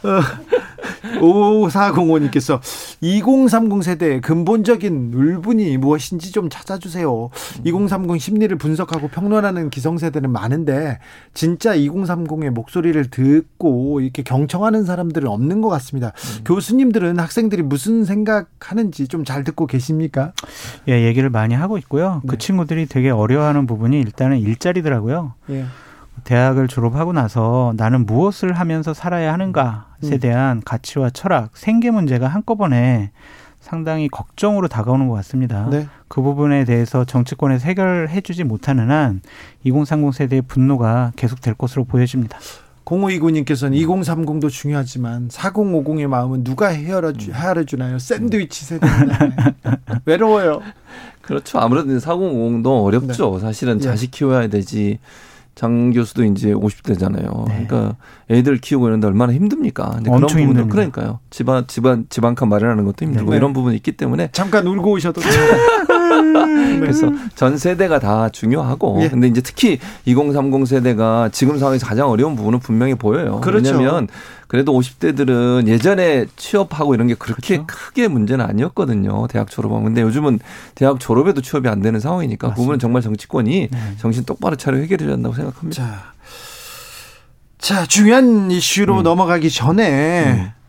어, 0.03 0.21
5405님께서 1.19 2.59
2030 3.01 3.83
세대의 3.83 4.21
근본적인 4.21 5.11
울분이 5.13 5.77
무엇인지 5.77 6.31
좀 6.31 6.49
찾아주세요. 6.49 7.29
2030 7.63 8.19
심리를 8.21 8.55
분석하고 8.57 9.07
평론하는 9.09 9.69
기성세대는 9.69 10.31
많은데 10.31 10.99
진짜 11.33 11.75
2030의 11.75 12.49
목소리를 12.51 13.09
듣고 13.09 14.01
이렇게 14.01 14.23
경청하는 14.23 14.83
사람들은 14.85 15.27
없는 15.29 15.61
것 15.61 15.69
같습니다. 15.69 16.11
교수님들은 16.45 17.19
학생들이 17.19 17.61
무슨 17.63 18.03
생각하는지 18.05 19.07
좀 19.07 19.21
잘 19.23 19.43
듣고 19.43 19.67
계십니까? 19.67 20.33
예, 20.89 21.05
얘기를 21.05 21.29
많이 21.29 21.53
하고 21.53 21.77
있고요. 21.77 22.21
그 22.27 22.31
네. 22.33 22.37
친구들이 22.39 22.87
되게 22.87 23.11
어려워하는 23.11 23.67
부분이 23.67 23.99
일단은 24.01 24.39
일자리 24.39 24.81
더라고요. 24.91 25.33
예. 25.51 25.65
대학을 26.25 26.67
졸업하고 26.67 27.13
나서 27.13 27.73
나는 27.77 28.05
무엇을 28.05 28.53
하면서 28.53 28.93
살아야 28.93 29.33
하는가에 29.33 29.73
음. 30.03 30.19
대한 30.19 30.61
가치와 30.63 31.09
철학, 31.09 31.55
생계 31.55 31.89
문제가 31.89 32.27
한꺼번에 32.27 33.11
상당히 33.59 34.07
걱정으로 34.07 34.67
다가오는 34.67 35.07
것 35.07 35.15
같습니다. 35.15 35.67
네. 35.69 35.87
그 36.07 36.21
부분에 36.21 36.65
대해서 36.65 37.05
정치권에서 37.05 37.65
해결해주지 37.67 38.43
못하는 38.43 38.91
한 38.91 39.21
2030 39.63 40.13
세대의 40.13 40.41
분노가 40.43 41.11
계속될 41.15 41.53
것으로 41.53 41.85
보여집니다. 41.85 42.37
0529님께서는 42.85 43.73
2030도 43.85 44.49
중요하지만 44.49 45.27
4050의 45.29 46.07
마음은 46.07 46.43
누가 46.43 46.67
헤아려 46.67 47.13
주, 47.13 47.31
헤아려 47.31 47.63
주나요? 47.63 47.99
샌드위치 47.99 48.65
세대인데 48.65 49.15
외로워요. 50.05 50.61
그렇죠. 51.21 51.59
아무래도 51.59 51.89
4050도 51.89 52.83
어렵죠. 52.83 53.39
사실은 53.39 53.77
예. 53.77 53.83
자식 53.83 54.11
키워야 54.11 54.47
되지. 54.47 54.99
장 55.53 55.91
교수도 55.91 56.23
이제 56.23 56.53
50대잖아요. 56.53 57.47
네. 57.47 57.65
그러니까 57.67 57.95
애들 58.29 58.57
키우고 58.57 58.87
이런데 58.87 59.07
얼마나 59.07 59.33
힘듭니까? 59.33 59.91
근데 59.95 60.09
그런 60.09 60.29
힘듭니다. 60.29 60.67
그러니까요. 60.67 61.19
집안 61.29 61.67
집안 61.67 62.05
집안칸 62.09 62.47
마련하는 62.49 62.85
것도 62.85 63.05
힘들고 63.05 63.31
네. 63.31 63.37
이런 63.37 63.51
부분이 63.53 63.75
있기 63.75 63.91
때문에 63.91 64.29
잠깐 64.31 64.65
울고 64.65 64.93
오셔도 64.93 65.21
그래서 66.79 67.11
전 67.35 67.57
세대가 67.57 67.99
다 67.99 68.29
중요하고 68.29 68.99
예. 69.01 69.09
근데 69.09 69.27
이제 69.27 69.41
특히 69.41 69.79
2030 70.05 70.67
세대가 70.67 71.29
지금 71.31 71.57
상황에서 71.57 71.85
가장 71.85 72.09
어려운 72.09 72.35
부분은 72.35 72.59
분명히 72.59 72.95
보여요. 72.95 73.41
그렇죠. 73.41 73.75
왜냐하면 73.75 74.07
그래도 74.47 74.77
50대들은 74.77 75.67
예전에 75.67 76.25
취업하고 76.35 76.93
이런 76.93 77.07
게 77.07 77.13
그렇게 77.13 77.55
그렇죠. 77.55 77.67
크게 77.67 78.07
문제는 78.09 78.43
아니었거든요. 78.43 79.27
대학 79.27 79.49
졸업하면. 79.49 79.85
근데 79.85 80.01
요즘은 80.01 80.39
대학 80.75 80.99
졸업에도 80.99 81.41
취업이 81.41 81.69
안 81.69 81.81
되는 81.81 81.99
상황이니까 82.01 82.49
그 82.49 82.55
부분은 82.55 82.77
정말 82.79 83.01
정치권이 83.01 83.69
네. 83.71 83.79
정신 83.97 84.25
똑바로 84.25 84.57
차려 84.57 84.77
해결해야 84.79 85.13
한다고 85.13 85.35
생각합니다. 85.35 85.81
자, 85.81 86.13
자 87.57 87.85
중요한 87.85 88.51
이슈로 88.51 88.97
음. 88.97 89.03
넘어가기 89.03 89.49
전에 89.49 90.53
어, 90.53 90.60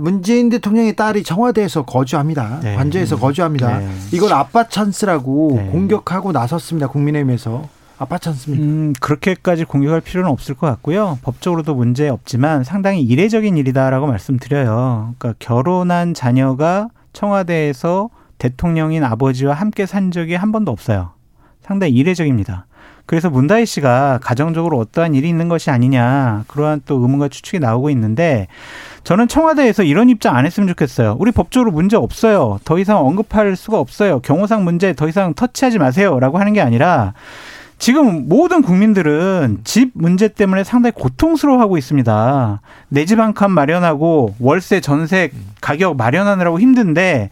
문재인 0.00 0.48
대통령의 0.48 0.96
딸이 0.96 1.22
청와대에서 1.22 1.84
거주합니다. 1.84 2.60
네. 2.62 2.74
관저에서 2.74 3.16
거주합니다. 3.18 3.78
네. 3.78 3.90
이걸 4.12 4.32
아빠 4.32 4.68
찬스라고 4.68 5.52
네. 5.56 5.66
공격하고 5.70 6.32
나섰습니다. 6.32 6.88
국민의힘에서 6.88 7.68
아빠 7.98 8.16
찬스입니다. 8.16 8.64
음, 8.64 8.92
그렇게까지 8.98 9.64
공격할 9.66 10.00
필요는 10.00 10.30
없을 10.30 10.54
것 10.54 10.66
같고요. 10.66 11.18
법적으로도 11.22 11.74
문제 11.74 12.08
없지만 12.08 12.64
상당히 12.64 13.02
이례적인 13.02 13.58
일이다라고 13.58 14.06
말씀드려요. 14.06 15.14
그러니까 15.18 15.34
결혼한 15.38 16.14
자녀가 16.14 16.88
청와대에서 17.12 18.08
대통령인 18.38 19.04
아버지와 19.04 19.52
함께 19.52 19.84
산 19.84 20.10
적이 20.10 20.36
한 20.36 20.50
번도 20.50 20.72
없어요. 20.72 21.10
상당히 21.60 21.92
이례적입니다. 21.92 22.64
그래서 23.10 23.28
문다희 23.28 23.66
씨가 23.66 24.20
가정적으로 24.22 24.78
어떠한 24.78 25.16
일이 25.16 25.28
있는 25.28 25.48
것이 25.48 25.68
아니냐 25.68 26.44
그러한 26.46 26.82
또 26.86 27.00
의문과 27.00 27.26
추측이 27.26 27.58
나오고 27.58 27.90
있는데 27.90 28.46
저는 29.02 29.26
청와대에서 29.26 29.82
이런 29.82 30.08
입장 30.08 30.36
안 30.36 30.46
했으면 30.46 30.68
좋겠어요. 30.68 31.16
우리 31.18 31.32
법적으로 31.32 31.72
문제 31.72 31.96
없어요. 31.96 32.60
더 32.64 32.78
이상 32.78 32.98
언급할 33.04 33.56
수가 33.56 33.80
없어요. 33.80 34.20
경호상 34.20 34.62
문제 34.62 34.92
더 34.94 35.08
이상 35.08 35.34
터치하지 35.34 35.80
마세요라고 35.80 36.38
하는 36.38 36.52
게 36.52 36.60
아니라 36.60 37.14
지금 37.80 38.28
모든 38.28 38.62
국민들은 38.62 39.62
집 39.64 39.90
문제 39.94 40.28
때문에 40.28 40.62
상당히 40.62 40.92
고통스러워하고 40.92 41.78
있습니다. 41.78 42.60
내 42.90 43.06
집 43.06 43.18
한 43.18 43.34
칸 43.34 43.50
마련하고 43.50 44.36
월세 44.38 44.80
전세 44.80 45.32
가격 45.60 45.96
마련하느라고 45.96 46.60
힘든데 46.60 47.30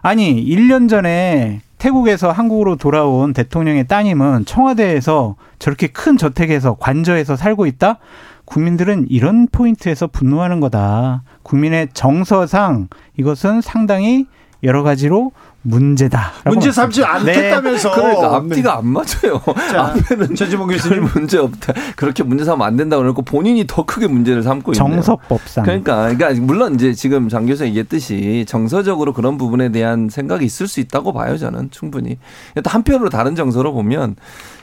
아니 0.00 0.42
1년 0.42 0.88
전에 0.88 1.60
태국에서 1.78 2.30
한국으로 2.30 2.76
돌아온 2.76 3.32
대통령의 3.32 3.86
따님은 3.86 4.44
청와대에서 4.44 5.36
저렇게 5.58 5.86
큰 5.88 6.16
저택에서 6.16 6.74
관저에서 6.74 7.36
살고 7.36 7.66
있다? 7.66 7.98
국민들은 8.44 9.06
이런 9.10 9.46
포인트에서 9.46 10.06
분노하는 10.06 10.60
거다. 10.60 11.22
국민의 11.42 11.88
정서상 11.92 12.88
이것은 13.16 13.60
상당히 13.60 14.26
여러 14.62 14.82
가지로 14.82 15.32
문제다. 15.68 16.32
문제 16.46 16.72
삼지 16.72 17.04
않겠다면서. 17.04 17.92
그러니까 17.92 18.36
앞뒤가 18.36 18.78
안 18.78 18.88
맞아요. 18.88 19.42
자, 19.70 19.94
앞에는 19.96 20.34
최지봉 20.34 20.66
별 20.68 20.76
교수님. 20.76 21.08
문제 21.14 21.38
없다. 21.38 21.74
그렇게 21.96 22.22
문제 22.22 22.44
삼으면 22.44 22.66
안 22.66 22.76
된다고 22.76 23.02
그러고 23.02 23.22
본인이 23.22 23.64
더 23.66 23.84
크게 23.84 24.06
문제를 24.06 24.42
삼고 24.42 24.72
있네요. 24.72 24.94
정서법상. 24.94 25.64
그러니까, 25.64 26.14
그러니까 26.14 26.40
물론 26.42 26.74
이제 26.74 26.92
지금 26.94 27.28
장 27.28 27.46
교수 27.46 27.64
얘기했듯이 27.64 28.44
정서적으로 28.48 29.12
그런 29.12 29.38
부분에 29.38 29.70
대한 29.70 30.08
생각이 30.08 30.44
있을 30.44 30.66
수 30.66 30.80
있다고 30.80 31.12
봐요 31.12 31.36
저는 31.36 31.70
충분히. 31.70 32.18
또 32.54 32.70
한편으로 32.70 33.10
다른 33.10 33.34
정서로 33.34 33.72
보면 33.72 34.16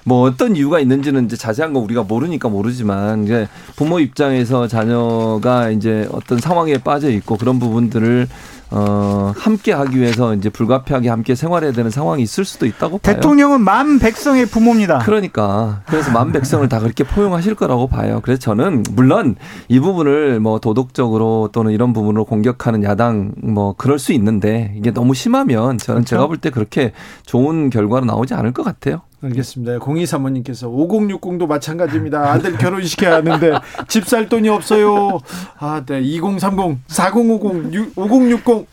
뭐 0.04 0.22
어떤 0.28 0.56
이유가 0.56 0.80
있는지는 0.80 1.26
이제 1.26 1.36
자세한 1.36 1.74
거 1.74 1.80
우리가 1.80 2.04
모르니까 2.04 2.48
모르지만 2.48 3.24
이제 3.24 3.48
부모 3.76 4.00
입장에서 4.00 4.68
자녀가 4.68 5.70
이제 5.72 6.08
어떤 6.12 6.38
상황에 6.38 6.78
빠져 6.78 7.10
있고 7.10 7.38
그런 7.38 7.58
부분들을 7.60 8.28
어 8.72 9.34
함께 9.38 9.72
하기 9.72 9.98
위해서 10.00 10.34
이제 10.34 10.50
불가피하게 10.50 11.10
함께 11.10 11.36
생활해야 11.36 11.72
되는 11.72 11.92
상황이 11.92 12.24
있을 12.24 12.46
수도 12.46 12.66
있다고 12.66 12.98
봐요. 12.98 13.16
대통령은 13.16 13.62
만 13.62 14.00
백성의 14.00 14.48
부모입니다. 14.48 15.00
그러니까 15.00 15.82
그래서 15.86 16.12
만 16.12 16.32
백성을 16.32 16.68
다 16.68 16.80
그렇게 16.80 17.04
포용하실 17.04 17.56
거라고 17.56 17.88
봐요. 17.88 18.20
그래서 18.24 18.40
저는 18.40 18.84
물론 18.92 19.36
이 19.68 19.80
부분을 19.80 20.40
뭐 20.40 20.60
도덕적으로 20.60 21.50
또는 21.52 21.72
이런 21.72 21.94
부분으로 21.94 22.26
공격하는 22.26 22.84
야당 22.84 23.34
뭐 23.42 23.74
그럴 23.78 24.00
수 24.00 24.14
있는데 24.14 24.74
이게 24.78 24.92
너무 24.92 25.14
심하면 25.14 25.78
저는 25.78 26.02
그렇죠. 26.02 26.10
제가 26.10 26.28
볼 26.28 26.36
때 26.38 26.50
그렇게 26.50 26.92
좋은 27.26 27.70
결과로 27.70 28.06
나오지 28.06 28.34
않을 28.34 28.52
것 28.52 28.64
같아요. 28.64 29.02
알겠습니다. 29.26 29.80
02사모님께서 29.80 30.72
5060도 30.72 31.48
마찬가지입니다. 31.48 32.32
아들 32.32 32.58
결혼시켜야 32.58 33.16
하는데 33.16 33.54
집 33.88 34.06
살 34.06 34.30
돈이 34.30 34.50
없어요. 34.50 35.20
아, 35.58 35.84
네. 35.86 36.00
2030, 36.02 36.78
4050, 36.88 37.98
5060, 37.98 38.68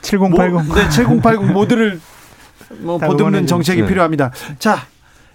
7080. 0.00 0.74
네, 0.74 0.88
7080 0.88 1.52
모두를 1.52 2.00
뭐다 2.78 3.06
보듬는 3.06 3.46
정책이 3.46 3.82
네. 3.82 3.88
필요합니다. 3.88 4.32
자, 4.58 4.86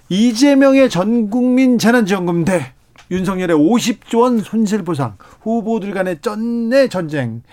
이재명의 0.09 0.89
전국민 0.89 1.77
재난지원금 1.77 2.45
대 2.45 2.73
윤석열의 3.11 3.55
50조 3.55 4.21
원 4.21 4.39
손실 4.39 4.83
보상 4.83 5.15
후보들 5.41 5.91
간의 5.93 6.19
쩐의 6.21 6.89
전쟁. 6.89 7.43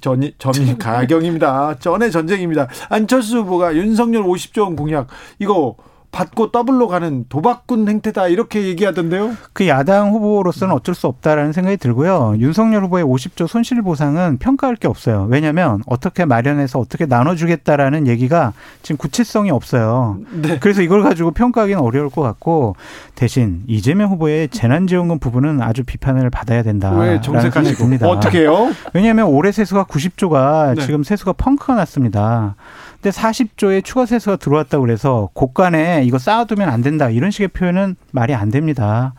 점입가경입니다. 0.00 1.76
쩐의 1.78 2.10
전쟁입니다. 2.10 2.68
안철수 2.90 3.38
후보가 3.38 3.76
윤석열 3.76 4.24
50조 4.24 4.62
원 4.62 4.76
공약 4.76 5.06
이거 5.38 5.76
받고 6.10 6.50
더블로 6.50 6.88
가는 6.88 7.26
도박꾼 7.28 7.88
행태다 7.88 8.28
이렇게 8.28 8.64
얘기하던데요. 8.64 9.36
그 9.52 9.68
야당 9.68 10.10
후보로서는 10.10 10.74
어쩔 10.74 10.94
수 10.94 11.06
없다라는 11.06 11.52
생각이 11.52 11.76
들고요. 11.76 12.36
윤석열 12.38 12.84
후보의 12.84 13.04
50조 13.04 13.46
손실 13.46 13.82
보상은 13.82 14.38
평가할 14.38 14.76
게 14.76 14.88
없어요. 14.88 15.26
왜냐하면 15.30 15.82
어떻게 15.86 16.24
마련해서 16.24 16.78
어떻게 16.78 17.06
나눠주겠다라는 17.06 18.06
얘기가 18.06 18.52
지금 18.82 18.96
구체성이 18.96 19.50
없어요. 19.50 20.18
네. 20.30 20.58
그래서 20.58 20.82
이걸 20.82 21.02
가지고 21.02 21.30
평가하기는 21.32 21.80
어려울 21.80 22.08
것 22.10 22.22
같고 22.22 22.76
대신 23.14 23.62
이재명 23.66 24.10
후보의 24.10 24.48
재난지원금 24.48 25.18
부분은 25.18 25.60
아주 25.60 25.84
비판을 25.84 26.30
받아야 26.30 26.62
된다. 26.62 26.96
왜 26.96 27.20
정색하시고 27.20 28.06
어떻게 28.06 28.40
해요? 28.40 28.70
왜냐하면 28.94 29.26
올해 29.26 29.52
세수가 29.52 29.84
90조가 29.84 30.76
네. 30.76 30.86
지금 30.86 31.02
세수가 31.02 31.34
펑크가 31.34 31.74
났습니다. 31.74 32.54
근데 33.00 33.16
40조의 33.16 33.84
추가 33.84 34.06
세수가 34.06 34.36
들어왔다고 34.36 34.82
그래서 34.82 35.28
곳간에 35.32 36.02
이거 36.04 36.18
쌓아두면 36.18 36.68
안 36.68 36.82
된다 36.82 37.10
이런 37.10 37.30
식의 37.30 37.48
표현은 37.48 37.94
말이 38.10 38.34
안 38.34 38.50
됩니다. 38.50 39.14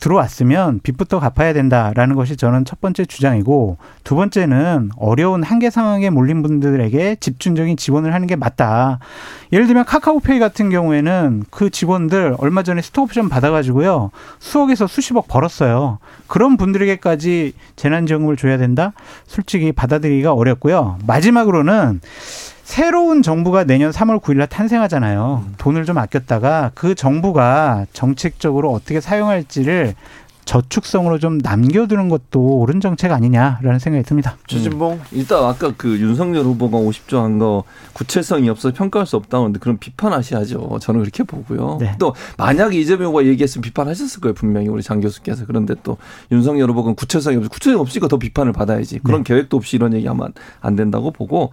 들어왔으면 0.00 0.80
빚부터 0.82 1.18
갚아야 1.18 1.54
된다라는 1.54 2.14
것이 2.14 2.36
저는 2.36 2.66
첫 2.66 2.82
번째 2.82 3.06
주장이고 3.06 3.78
두 4.04 4.16
번째는 4.16 4.90
어려운 4.96 5.42
한계 5.42 5.70
상황에 5.70 6.10
몰린 6.10 6.42
분들에게 6.42 7.16
집중적인 7.20 7.78
지원을 7.78 8.12
하는 8.12 8.26
게 8.26 8.36
맞다. 8.36 8.98
예를 9.50 9.66
들면 9.66 9.86
카카오페이 9.86 10.38
같은 10.38 10.68
경우에는 10.68 11.44
그 11.50 11.70
직원들 11.70 12.36
얼마 12.38 12.62
전에 12.62 12.82
스톡옵션 12.82 13.30
받아가지고요 13.30 14.10
수억에서 14.40 14.86
수십억 14.86 15.26
벌었어요. 15.26 16.00
그런 16.26 16.58
분들에게까지 16.58 17.54
재난지원금을 17.76 18.36
줘야 18.36 18.58
된다? 18.58 18.92
솔직히 19.26 19.72
받아들이기가 19.72 20.34
어렵고요. 20.34 20.98
마지막으로는 21.06 22.00
새로운 22.64 23.22
정부가 23.22 23.64
내년 23.64 23.90
3월 23.90 24.20
9일날 24.22 24.48
탄생하잖아요. 24.48 25.44
돈을 25.58 25.84
좀 25.84 25.98
아꼈다가 25.98 26.70
그 26.74 26.94
정부가 26.94 27.86
정책적으로 27.92 28.72
어떻게 28.72 29.00
사용할지를 29.00 29.94
저축성으로 30.44 31.18
좀 31.18 31.38
남겨두는 31.38 32.08
것도 32.08 32.58
옳은 32.58 32.80
정책 32.80 33.12
아니냐라는 33.12 33.78
생각이 33.78 34.04
듭니다. 34.04 34.36
최진봉 34.46 35.00
일단 35.12 35.44
아까 35.44 35.72
그 35.76 35.98
윤석열 35.98 36.44
후보가 36.44 36.78
50조 36.78 37.16
한 37.22 37.38
거 37.38 37.64
구체성이 37.94 38.48
없어서 38.50 38.74
평가할 38.74 39.06
수 39.06 39.16
없다고 39.16 39.44
하는데 39.44 39.58
그럼 39.58 39.78
비판하셔야죠. 39.78 40.78
저는 40.80 41.00
그렇게 41.00 41.22
보고요. 41.24 41.78
네. 41.80 41.94
또 41.98 42.14
만약 42.36 42.74
이재명 42.74 43.08
후보가 43.08 43.24
얘기했으면 43.26 43.62
비판하셨을 43.62 44.20
거예요. 44.20 44.34
분명히 44.34 44.68
우리 44.68 44.82
장 44.82 45.00
교수께서. 45.00 45.44
그런데 45.46 45.74
또 45.82 45.96
윤석열 46.30 46.70
후보가 46.70 46.92
구체성이 46.94 47.36
없어 47.38 47.48
구체성이 47.48 47.80
없으니까 47.80 48.08
더 48.08 48.18
비판을 48.18 48.52
받아야지. 48.52 48.98
그런 48.98 49.24
계획도 49.24 49.56
없이 49.56 49.76
이런 49.76 49.94
얘기하면 49.94 50.32
안 50.60 50.76
된다고 50.76 51.10
보고 51.10 51.50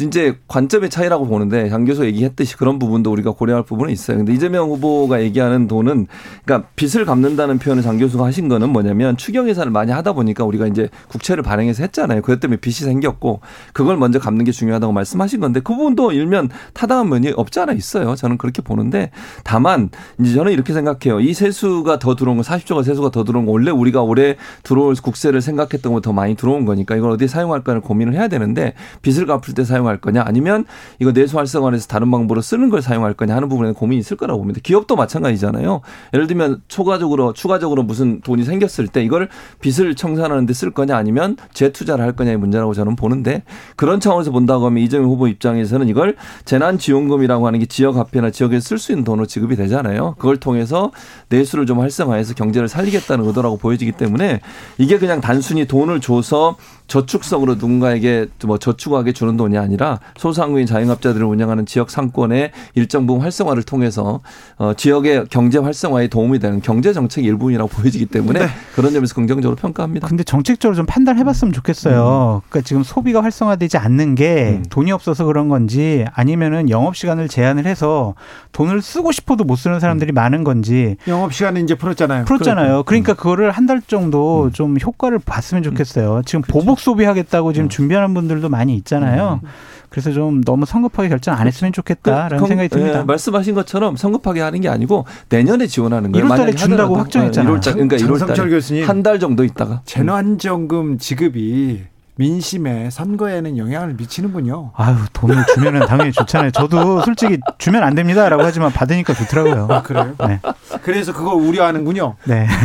이제 0.00 0.38
관점의 0.48 0.90
차이라고 0.90 1.26
보는데 1.26 1.68
장 1.68 1.84
교수 1.84 2.04
얘기했듯이 2.04 2.56
그런 2.56 2.78
부분도 2.78 3.12
우리가 3.12 3.32
고려할 3.32 3.62
부분은 3.62 3.92
있어요. 3.92 4.16
근데 4.18 4.32
이재명 4.32 4.68
후보가 4.70 5.22
얘기하는 5.22 5.68
돈은 5.68 6.06
그러니까 6.44 6.68
빚을 6.76 7.04
갚는다는 7.04 7.58
표현을 7.58 7.82
장 7.82 7.98
교수가 7.98 8.29
하신 8.30 8.48
거는 8.48 8.70
뭐냐면 8.70 9.16
추경 9.16 9.48
예산을 9.48 9.70
많이 9.70 9.92
하다 9.92 10.12
보니까 10.12 10.44
우리가 10.44 10.66
이제 10.66 10.88
국채를 11.08 11.42
발행해서 11.42 11.82
했잖아요. 11.82 12.22
그것 12.22 12.40
때문에 12.40 12.58
빚이 12.60 12.84
생겼고 12.84 13.40
그걸 13.72 13.96
먼저 13.96 14.18
갚는 14.18 14.44
게 14.44 14.52
중요하다고 14.52 14.92
말씀하신 14.92 15.40
건데 15.40 15.60
그 15.60 15.74
부분도 15.74 16.12
일면 16.12 16.48
타당한 16.72 17.08
면이 17.08 17.32
없지 17.36 17.60
않아 17.60 17.72
있어요. 17.72 18.14
저는 18.14 18.38
그렇게 18.38 18.62
보는데 18.62 19.10
다만 19.44 19.90
이제 20.18 20.34
저는 20.34 20.52
이렇게 20.52 20.72
생각해요. 20.72 21.20
이 21.20 21.34
세수가 21.34 21.98
더 21.98 22.14
들어온 22.14 22.36
거 22.36 22.42
40조가 22.42 22.84
세수가 22.84 23.10
더 23.10 23.24
들어온 23.24 23.46
거 23.46 23.52
원래 23.52 23.70
우리가 23.70 24.02
올해 24.02 24.36
들어올 24.62 24.94
국세를 24.94 25.40
생각했던 25.40 25.92
것보다 25.92 26.10
더 26.10 26.12
많이 26.12 26.34
들어온 26.34 26.64
거니까 26.64 26.96
이걸 26.96 27.10
어디에 27.10 27.28
사용할까를 27.28 27.80
고민을 27.80 28.14
해야 28.14 28.28
되는데 28.28 28.74
빚을 29.02 29.26
갚을 29.26 29.54
때 29.54 29.64
사용할 29.64 30.00
거냐 30.00 30.22
아니면 30.24 30.64
이거 30.98 31.12
내수 31.12 31.36
활성화해서 31.38 31.88
다른 31.88 32.10
방법으로 32.10 32.40
쓰는 32.40 32.70
걸 32.70 32.82
사용할 32.82 33.14
거냐 33.14 33.34
하는 33.34 33.48
부분에 33.48 33.72
고민이 33.72 34.00
있을 34.00 34.16
거라고 34.16 34.40
봅니다. 34.40 34.60
기업도 34.62 34.96
마찬가지잖아요. 34.96 35.80
예를 36.14 36.26
들면 36.26 36.62
초과적으로 36.68 37.32
추가적으로 37.32 37.82
무슨 37.82 38.19
돈이 38.22 38.44
생겼을 38.44 38.88
때 38.88 39.02
이걸 39.02 39.28
빚을 39.60 39.94
청산하는 39.94 40.46
데 40.46 40.50
쓸 40.52 40.70
거냐 40.72 40.96
아니면 40.96 41.36
재투자를 41.54 42.04
할 42.04 42.12
거냐의 42.12 42.36
문제라고 42.36 42.74
저는 42.74 42.96
보는데 42.96 43.42
그런 43.76 43.98
차원에서 44.00 44.30
본다고 44.30 44.66
하면 44.66 44.82
이재명 44.82 45.08
후보 45.08 45.26
입장에서는 45.28 45.88
이걸 45.88 46.16
재난지원금이라고 46.44 47.46
하는 47.46 47.58
게 47.60 47.66
지역 47.66 47.96
화폐나 47.96 48.30
지역에서 48.30 48.68
쓸 48.68 48.78
수 48.78 48.92
있는 48.92 49.04
돈으로 49.04 49.26
지급이 49.26 49.56
되잖아요. 49.56 50.16
그걸 50.18 50.36
통해서 50.36 50.90
내수를 51.28 51.66
좀 51.66 51.80
활성화해서 51.80 52.34
경제를 52.34 52.68
살리겠다는 52.68 53.24
의도라고 53.26 53.56
보여지기 53.56 53.92
때문에 53.92 54.40
이게 54.78 54.98
그냥 54.98 55.20
단순히 55.20 55.66
돈을 55.66 56.00
줘서 56.00 56.56
저축성으로 56.90 57.54
누군가에게 57.54 58.26
뭐 58.44 58.58
저축하게 58.58 59.12
주는 59.12 59.36
돈이 59.36 59.56
아니라 59.56 60.00
소상공인 60.18 60.66
자영업자들을 60.66 61.24
운영하는 61.24 61.64
지역 61.64 61.90
상권의 61.90 62.50
일정 62.74 63.06
부분 63.06 63.22
활성화를 63.22 63.62
통해서 63.62 64.20
어 64.58 64.74
지역의 64.74 65.26
경제 65.30 65.58
활성화에 65.58 66.08
도움이 66.08 66.40
되는 66.40 66.60
경제 66.60 66.92
정책의 66.92 67.28
일부분이라고 67.30 67.68
보여지기 67.70 68.06
때문에 68.06 68.40
그런 68.74 68.92
점에서 68.92 69.14
긍정적으로 69.14 69.56
평가합니다. 69.56 70.08
근데 70.08 70.24
정책적으로 70.24 70.74
좀 70.76 70.84
판단해봤으면 70.84 71.52
좋겠어요. 71.54 72.42
그러니까 72.48 72.66
지금 72.66 72.82
소비가 72.82 73.22
활성화되지 73.22 73.78
않는 73.78 74.16
게 74.16 74.58
음. 74.58 74.64
돈이 74.68 74.90
없어서 74.92 75.24
그런 75.24 75.48
건지 75.48 76.04
아니면은 76.12 76.68
영업 76.70 76.96
시간을 76.96 77.28
제한을 77.28 77.66
해서 77.66 78.14
돈을 78.52 78.82
쓰고 78.82 79.12
싶어도 79.12 79.44
못 79.44 79.54
쓰는 79.56 79.78
사람들이 79.78 80.10
많은 80.12 80.42
건지 80.42 80.96
영업 81.06 81.32
시간은 81.32 81.62
이제 81.64 81.76
풀었잖아요. 81.76 82.24
풀었잖아요. 82.24 82.82
그러니까 82.82 83.14
그거를 83.14 83.50
한 83.52 83.70
달 83.70 83.80
정도 83.86 84.46
음. 84.46 84.52
좀 84.52 84.76
효과를 84.82 85.20
봤으면 85.20 85.62
좋겠어요. 85.62 86.22
지금 86.26 86.42
보복 86.42 86.79
소비하겠다고 86.80 87.48
음. 87.48 87.52
지금 87.54 87.68
준비하는 87.68 88.14
분들도 88.14 88.48
많이 88.48 88.74
있잖아요. 88.76 89.40
그래서 89.88 90.12
좀 90.12 90.40
너무 90.44 90.66
성급하게 90.66 91.08
결정 91.08 91.34
안 91.36 91.46
했으면 91.48 91.72
좋겠다라는 91.72 92.38
그, 92.38 92.46
생각이 92.46 92.68
듭니다. 92.68 93.00
예, 93.00 93.02
말씀하신 93.04 93.54
것처럼 93.54 93.96
성급하게 93.96 94.40
하는 94.40 94.60
게 94.60 94.68
아니고 94.68 95.04
내년에 95.30 95.66
지원하는 95.66 96.12
거예요. 96.12 96.24
1월 96.26 96.28
달에 96.28 96.40
만약에 96.42 96.56
준다고 96.56 96.82
하더라도. 96.96 96.98
확정했잖아요. 97.00 97.52
예, 97.52 97.58
1월 97.58 97.62
달, 97.64 97.72
그러니까 97.74 97.96
1월 97.96 98.00
장성철 98.18 98.36
달에 98.36 98.50
교수님. 98.50 98.88
한 98.88 99.02
달 99.02 99.18
정도 99.18 99.42
있다가 99.44 99.82
재난지원금 99.86 100.98
지급이 100.98 101.84
민심에 102.16 102.90
선거에는 102.90 103.56
영향을 103.56 103.94
미치는군요. 103.94 104.72
아유 104.76 104.94
돈을 105.14 105.42
주면은 105.54 105.80
당연히 105.86 106.12
좋잖아요. 106.12 106.50
저도 106.50 107.00
솔직히 107.02 107.38
주면 107.56 107.82
안 107.82 107.94
됩니다라고 107.94 108.42
하지만 108.44 108.70
받으니까 108.70 109.14
좋더라고요. 109.14 109.82
그래요? 109.84 110.12
네, 110.28 110.38
그래서 110.82 111.14
그걸 111.14 111.34
우려하는군요. 111.36 112.16
네. 112.26 112.46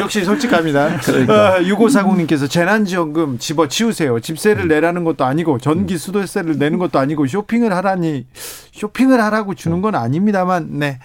역시 0.00 0.24
솔직합니다. 0.24 0.98
그러니까. 1.04 1.56
어, 1.56 1.60
6540님께서 1.60 2.48
재난지원금 2.48 3.38
집어치우세요. 3.38 4.20
집세를 4.20 4.68
내라는 4.68 5.04
것도 5.04 5.24
아니고 5.24 5.58
전기 5.58 5.98
수도세를 5.98 6.58
내는 6.58 6.78
것도 6.78 6.98
아니고 6.98 7.26
쇼핑을 7.26 7.72
하라니 7.72 8.26
쇼핑을 8.72 9.20
하라고 9.20 9.54
주는 9.54 9.80
건 9.80 9.94
아닙니다만 9.94 10.68
네. 10.78 10.98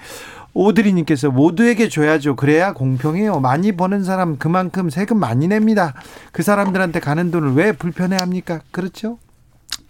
오드리님께서 0.53 1.31
모두에게 1.31 1.89
줘야죠. 1.89 2.37
그래야 2.37 2.73
공평해요. 2.73 3.41
많이 3.41 3.73
버는 3.73 4.03
사람 4.03 4.37
그만큼 4.37 4.89
세금 4.89 5.19
많이 5.19 5.47
냅니다. 5.47 5.93
그 6.31 6.43
사람들한테 6.43 7.01
가는 7.01 7.29
돈을 7.29 7.53
왜 7.53 7.73
불편해합니까? 7.73 8.61
그렇죠? 8.71 9.17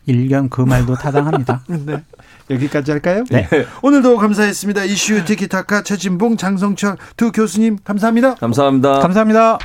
일견 0.06 0.50
그 0.50 0.62
말도 0.62 0.96
타당합니다. 1.02 1.64
네. 1.68 2.04
여기까지 2.50 2.92
할까요? 2.92 3.24
네. 3.32 3.48
오늘도 3.82 4.18
감사했습니다. 4.18 4.84
이슈 4.86 5.26
티키타카 5.26 5.82
최진봉 5.84 6.38
장성철 6.38 6.98
두 7.18 7.32
교수님 7.32 7.78
감사합니다. 7.84 8.36
감사합니다. 8.36 9.00
감사합니다. 9.00 9.58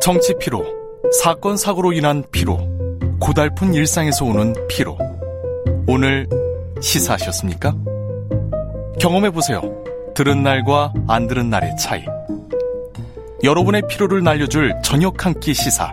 정치 0.00 0.34
피로, 0.38 0.64
사건 1.22 1.56
사고로 1.56 1.92
인한 1.92 2.22
피로, 2.30 2.58
고달픈 3.20 3.74
일상에서 3.74 4.24
오는 4.24 4.54
피로. 4.68 4.96
오늘 5.88 6.28
시사하셨습니까? 6.80 7.74
경험해 9.00 9.30
보세요. 9.30 9.60
들은 10.14 10.42
날과 10.42 10.92
안 11.08 11.26
들은 11.26 11.50
날의 11.50 11.76
차이. 11.76 12.04
여러분의 13.44 13.82
피로를 13.88 14.22
날려줄 14.22 14.74
저녁 14.82 15.26
한 15.26 15.34
끼 15.40 15.52
시사. 15.52 15.92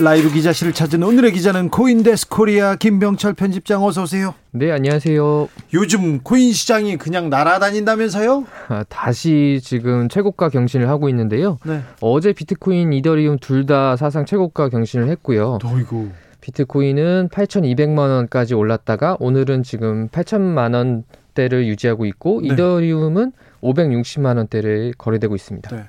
라이브 0.00 0.30
기자실을 0.32 0.72
찾은 0.72 1.02
오늘의 1.02 1.32
기자는 1.32 1.70
코인데스크 1.70 2.28
코리아 2.28 2.76
김병철 2.76 3.34
편집장 3.34 3.84
어서 3.84 4.02
오세요. 4.04 4.32
네, 4.52 4.70
안녕하세요. 4.70 5.48
요즘 5.74 6.20
코인 6.20 6.52
시장이 6.52 6.98
그냥 6.98 7.28
날아다닌다면서요? 7.30 8.44
아, 8.68 8.84
다시 8.88 9.60
지금 9.60 10.08
최고가 10.08 10.50
경신을 10.50 10.88
하고 10.88 11.08
있는데요. 11.08 11.58
네. 11.64 11.80
어제 12.00 12.32
비트코인, 12.32 12.92
이더리움 12.92 13.38
둘 13.38 13.66
다 13.66 13.96
사상 13.96 14.24
최고가 14.24 14.68
경신을 14.68 15.08
했고요. 15.08 15.58
어이구. 15.64 16.08
비트코인은 16.40 17.28
8,200만 17.30 17.98
원까지 17.98 18.54
올랐다가 18.54 19.16
오늘은 19.18 19.64
지금 19.64 20.08
8천만 20.08 20.74
원대를 20.74 21.66
유지하고 21.66 22.06
있고 22.06 22.40
네. 22.40 22.54
이더리움은 22.54 23.32
560만 23.62 24.36
원대를 24.36 24.94
거래되고 24.96 25.34
있습니다. 25.34 25.76
네. 25.76 25.82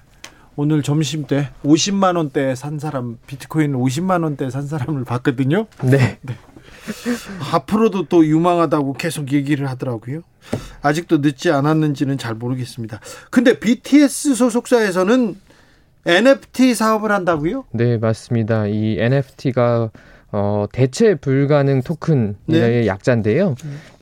오늘 0.60 0.84
점심 0.84 1.26
때 1.26 1.52
50만 1.64 2.18
원대 2.18 2.54
산 2.54 2.80
사람 2.80 3.18
비트코인 3.28 3.72
50만 3.72 4.24
원대 4.24 4.50
산 4.50 4.68
사람을 4.68 5.06
봤거든요. 5.06 5.68
네. 5.84 6.20
앞으로도 7.54 8.08
또 8.10 8.26
유망하다고 8.26 8.96
계속 8.96 9.32
얘기를 9.32 9.70
하더라고요. 9.70 10.20
아직도 10.82 11.20
늦지 11.20 11.50
않았는지는 11.50 12.18
잘 12.18 12.36
모르겠습니다. 12.36 13.00
근데 13.30 13.58
BTS 13.58 14.36
소속사에서는 14.36 15.38
NFT 16.06 16.76
사업을 16.76 17.14
한다고요? 17.14 17.64
네, 17.72 17.98
맞습니다. 17.98 18.68
이 18.68 18.98
NFT가 19.00 19.92
어, 20.32 20.66
대체 20.72 21.16
불가능 21.16 21.82
토큰의 21.82 22.36
네. 22.46 22.88
약자인데요. 22.88 23.56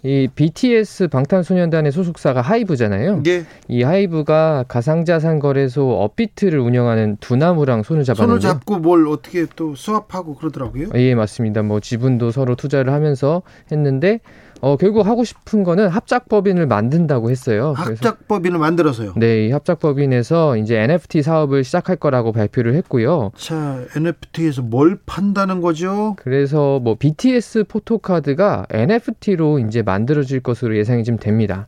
이 0.04 0.28
BTS 0.34 1.08
방탄소년단의 1.08 1.92
소속사가 1.92 2.42
하이브잖아요. 2.42 3.24
예. 3.28 3.46
이 3.68 3.84
하이브가 3.84 4.66
가상자산 4.68 5.40
거래소 5.40 6.02
업비트를 6.02 6.60
운영하는 6.60 7.18
두나무랑 7.20 7.84
손을 7.84 8.06
손을 8.06 8.06
잡았는데 8.06 8.42
잡고 8.42 8.80
뭘 8.80 9.08
어떻게 9.08 9.46
또 9.56 9.76
수합하고 9.76 10.36
그러더라고요. 10.36 10.90
예, 10.96 11.16
맞습니다. 11.16 11.64
뭐 11.64 11.80
지분도 11.80 12.32
서로 12.32 12.56
투자를 12.56 12.94
하면서 12.94 13.42
했는데 13.72 14.20
어, 14.62 14.76
결국 14.78 15.06
하고 15.06 15.24
싶은 15.24 15.64
거는 15.64 15.88
합작법인을 15.88 16.68
만든다고 16.68 17.30
했어요. 17.30 17.74
합작법인을 17.76 18.60
만들어서요. 18.60 19.14
네, 19.16 19.48
이 19.48 19.52
합작법인에서 19.52 20.58
이제 20.58 20.78
NFT 20.78 21.22
사업을 21.22 21.64
시작할 21.64 21.96
거라고 21.98 22.32
발표를 22.32 22.76
했고요. 22.76 23.32
자, 23.38 23.84
NFT에서 23.96 24.64
뭘 24.64 24.98
판다는 25.06 25.62
거죠? 25.62 26.16
그래서 26.18 26.80
뭐 26.80 26.96
BTS 26.96 27.66
포토카드가 27.66 28.66
NFT로 28.70 29.60
이제 29.60 29.82
만들어질 29.82 30.40
것으로 30.40 30.78
예상이 30.78 31.04
좀 31.04 31.18
됩니다. 31.18 31.68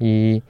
이 0.00 0.40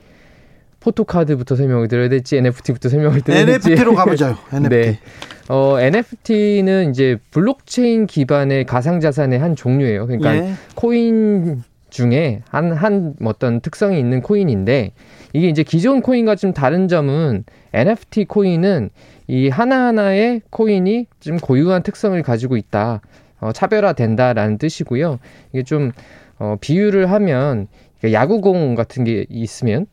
포토카드부터 0.80 1.56
설명을 1.56 1.88
드려야 1.88 2.08
될지 2.08 2.36
NFT부터 2.36 2.88
설명을 2.88 3.22
드려야 3.22 3.46
될지 3.46 3.72
NFT로 3.72 3.94
가보자요. 3.94 4.36
NFT. 4.52 4.68
네. 4.70 5.00
어, 5.48 5.80
NFT는 5.80 6.90
이제 6.90 7.16
블록체인 7.30 8.06
기반의 8.06 8.64
가상 8.64 9.00
자산의 9.00 9.38
한 9.38 9.56
종류예요. 9.56 10.06
그러니까 10.06 10.36
예. 10.36 10.52
코인 10.74 11.62
중에 11.90 12.42
한, 12.48 12.72
한 12.72 13.14
어떤 13.24 13.60
특성이 13.60 13.98
있는 13.98 14.20
코인인데 14.20 14.92
이게 15.32 15.48
이제 15.48 15.62
기존 15.62 16.02
코인과 16.02 16.36
좀 16.36 16.52
다른 16.52 16.86
점은 16.86 17.44
NFT 17.72 18.26
코인은 18.26 18.90
이 19.26 19.48
하나하나의 19.48 20.42
코인이 20.50 21.06
좀 21.20 21.38
고유한 21.38 21.82
특성을 21.82 22.20
가지고 22.22 22.56
있다. 22.56 23.00
어, 23.40 23.52
차별화된다라는 23.52 24.58
뜻이고요. 24.58 25.18
이게 25.52 25.62
좀 25.62 25.92
어, 26.38 26.56
비유를 26.60 27.10
하면 27.10 27.68
그러니까 27.98 28.20
야구공 28.20 28.74
같은 28.74 29.04
게 29.04 29.26
있으면 29.28 29.86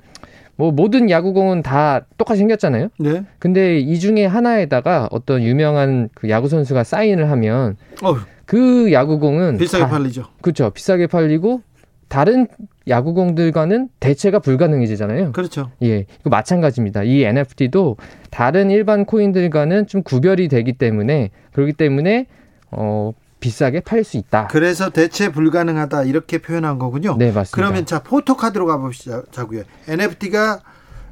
뭐 0.58 0.72
모든 0.72 1.10
야구공은 1.10 1.62
다 1.64 2.06
똑같이 2.18 2.40
생겼잖아요. 2.40 2.90
네. 3.00 3.24
근데 3.40 3.78
이 3.80 4.00
중에 4.00 4.26
하나에다가 4.26 5.10
어떤 5.12 5.44
유명한 5.44 6.10
그 6.14 6.30
야구 6.30 6.48
선수가 6.48 6.84
사인을 6.84 7.30
하면 7.32 7.76
어, 8.04 8.16
그 8.46 8.92
야구공은 8.92 9.58
비싸게 9.58 9.84
다- 9.84 9.90
팔리죠. 9.90 10.24
그렇죠. 10.42 10.70
비싸게 10.70 11.08
팔리고 11.08 11.62
다른 12.08 12.48
야구공들과는 12.88 13.90
대체가 14.00 14.40
불가능해지잖아요. 14.40 15.32
그렇죠. 15.32 15.72
예, 15.84 16.06
이거 16.22 16.30
마찬가지입니다. 16.30 17.04
이 17.04 17.24
NFT도 17.24 17.98
다른 18.30 18.70
일반 18.72 19.06
코인들과는 19.06 19.88
좀 19.88 20.04
구별이 20.04 20.48
되기 20.48 20.74
때문에 20.74 21.32
그렇기 21.52 21.74
때문에 21.74 22.28
어 22.72 23.12
비싸게 23.40 23.82
팔수 23.82 24.18
있다. 24.18 24.48
그래서 24.48 24.90
대체 24.90 25.32
불가능하다 25.32 26.04
이렇게 26.04 26.40
표현한 26.40 26.80
거군요. 26.80 27.16
네, 27.18 27.32
맞습니다. 27.32 27.56
그러면 27.56 27.86
자 27.86 28.00
포토카드로 28.00 28.66
가보시자고요. 28.66 29.64
NFT가 29.88 30.62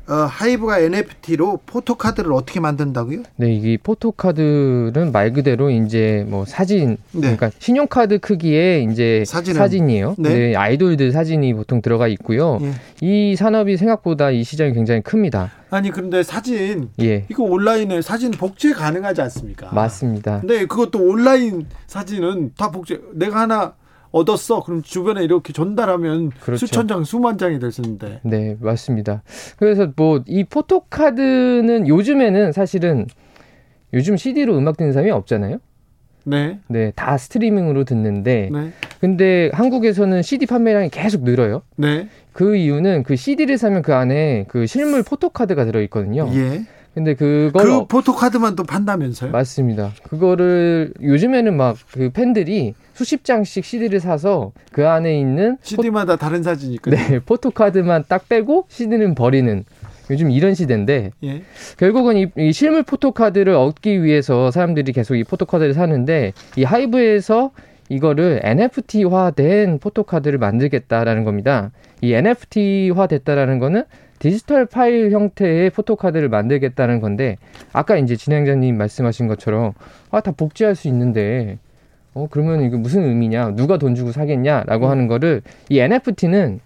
어, 0.06 0.14
하이브가 0.14 0.80
NFT로 0.80 1.62
포토카드를 1.66 2.34
어떻게 2.34 2.60
만든다고요? 2.60 3.24
네, 3.38 3.54
이 3.56 3.78
포토카드는 3.78 5.12
말 5.14 5.32
그대로 5.32 5.70
이제 5.70 6.26
뭐 6.28 6.44
사진, 6.46 6.98
네. 7.14 7.22
그러니까 7.22 7.52
신용카드 7.58 8.20
크기의 8.20 8.84
이제 8.92 9.24
사진은- 9.26 9.54
사진이에요. 9.54 10.16
네. 10.18 10.30
네. 10.34 10.56
아이돌들 10.56 11.14
사진이 11.14 11.54
보통 11.54 11.82
들어가 11.82 12.08
있고요. 12.10 12.60
예. 12.62 12.72
이 13.02 13.36
산업이 13.38 13.78
생각보다 13.78 14.32
이 14.32 14.44
시장이 14.44 14.74
굉장히 14.74 15.02
큽니다. 15.02 15.52
아니 15.70 15.90
그런데 15.90 16.22
사진 16.22 16.90
예, 17.02 17.26
이거 17.32 17.44
온라인에 17.44 18.02
사진 18.02 18.32
복제 18.32 18.74
가능하지 18.74 19.22
않습니까? 19.22 19.72
맞습니다. 19.74 20.42
근데 20.42 20.66
그것도 20.66 21.00
온라인 21.02 21.66
사진은 21.88 22.52
다 22.58 22.70
복제. 22.72 23.00
내가 23.14 23.40
하나 23.42 23.74
얻었어. 24.14 24.64
그럼 24.64 24.82
주변에 24.84 25.24
이렇게 25.24 25.52
전달하면 25.52 26.30
그렇죠. 26.40 26.66
수천 26.66 26.88
장, 26.88 27.04
수만 27.04 27.38
장이 27.38 27.60
됐었는데. 27.60 28.22
네, 28.24 28.56
맞습니다. 28.62 29.24
그래서 29.58 29.92
뭐 29.96 30.24
이 30.28 30.46
포토카드는 30.46 31.88
요즘에는 31.88 32.52
사실은 32.54 33.08
요즘 33.94 34.16
CD로 34.16 34.58
음악 34.58 34.78
듣는 34.78 34.94
사람이 34.94 35.12
없잖아요. 35.12 35.58
네. 36.26 36.60
네, 36.70 36.92
다 36.96 37.18
스트리밍으로 37.18 37.84
듣는데 37.84 38.50
네. 38.54 38.72
근데 39.02 39.50
한국에서는 39.54 40.22
CD 40.22 40.46
판매량이 40.46 40.90
계속 40.90 41.24
늘어요. 41.24 41.64
네. 41.76 42.08
그 42.32 42.56
이유는 42.56 43.04
그 43.04 43.16
CD를 43.18 43.58
사면 43.58 43.82
그 43.82 43.94
안에 43.94 44.46
그 44.48 44.66
실물 44.66 45.04
포토카드가 45.04 45.66
들어 45.66 45.82
있거든요. 45.82 46.30
예. 46.34 46.62
근데 46.94 47.16
그걸 47.16 47.66
그 47.66 47.86
포토카드만 47.88 48.56
또 48.56 48.64
판다면서요? 48.64 49.32
맞습니다. 49.32 49.92
그거를 50.10 50.94
요즘에는 51.02 51.56
막 51.58 51.76
그 51.92 52.10
팬들이 52.12 52.74
수십 52.94 53.24
장씩 53.24 53.66
CD를 53.66 54.00
사서 54.00 54.52
그 54.72 54.88
안에 54.88 55.20
있는 55.20 55.58
CD마다 55.62 56.16
다른 56.16 56.44
사진이 56.44 56.76
있거든요. 56.76 57.02
네, 57.02 57.20
포토카드만 57.20 58.06
딱 58.08 58.30
빼고 58.30 58.66
CD는 58.68 59.16
버리는 59.16 59.64
요즘 60.10 60.32
이런 60.32 60.54
시대인데 60.54 61.12
예. 61.24 61.44
결국은 61.78 62.18
이, 62.18 62.28
이 62.38 62.52
실물 62.52 62.84
포토카드를 62.84 63.54
얻기 63.54 64.04
위해서 64.04 64.52
사람들이 64.52 64.92
계속 64.92 65.16
이 65.16 65.24
포토카드를 65.24 65.74
사는데 65.74 66.34
이 66.58 66.64
하이브에서 66.64 67.52
이거를 67.90 68.42
NFT화된 68.44 69.80
포토카드를 69.80 70.40
만들겠다라는 70.40 71.24
겁니다. 71.24 71.72
이 72.02 72.14
NFT화 72.14 73.08
됐다라는 73.08 73.60
거는 73.60 73.84
디지털 74.24 74.66
파일 74.66 75.12
형태의 75.12 75.70
포토카드를 75.72 76.30
만들겠다는 76.30 77.02
건데 77.02 77.36
아까 77.74 77.98
이제 77.98 78.16
진행자님 78.16 78.78
말씀하신 78.78 79.28
것처럼 79.28 79.74
아 80.12 80.22
다 80.22 80.32
복제할 80.32 80.76
수 80.76 80.88
있는데 80.88 81.58
어 82.14 82.28
그러면 82.32 82.62
이거 82.62 82.78
무슨 82.78 83.04
의미냐 83.04 83.56
누가 83.58 83.78
돈 83.78 83.96
주고 83.96 84.14
사겠냐라고 84.14 84.88
하는 84.88 85.08
거를 85.08 85.42
이 85.68 85.78
NFT는 85.78 86.62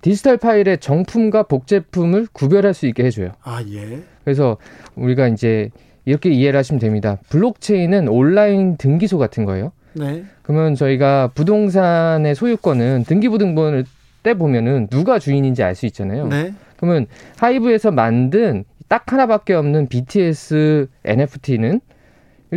디지털 0.00 0.38
파일의 0.38 0.78
정품과 0.78 1.42
복제품을 1.42 2.28
구별할 2.32 2.72
수 2.72 2.86
있게 2.86 3.04
해줘요. 3.04 3.32
아, 3.42 3.62
예. 3.68 4.00
그래서 4.24 4.56
우리가 4.96 5.28
이제 5.28 5.68
이렇게 6.06 6.30
이해를 6.30 6.58
하시면 6.58 6.80
됩니다. 6.80 7.18
블록체인은 7.28 8.08
온라인 8.08 8.78
등기소 8.78 9.18
같은 9.18 9.44
거예요. 9.44 9.72
네. 9.92 10.24
그러면 10.42 10.74
저희가 10.74 11.30
부동산의 11.34 12.34
소유권은 12.34 13.04
등기부등본을 13.04 13.84
떼 14.24 14.34
보면은 14.34 14.88
누가 14.88 15.20
주인인지 15.20 15.62
알 15.62 15.74
수 15.74 15.86
있잖아요. 15.86 16.26
네. 16.26 16.52
그러면 16.76 17.06
하이브에서 17.38 17.92
만든 17.92 18.64
딱 18.88 19.12
하나밖에 19.12 19.54
없는 19.54 19.86
BTS 19.88 20.88
NFT는 21.04 21.80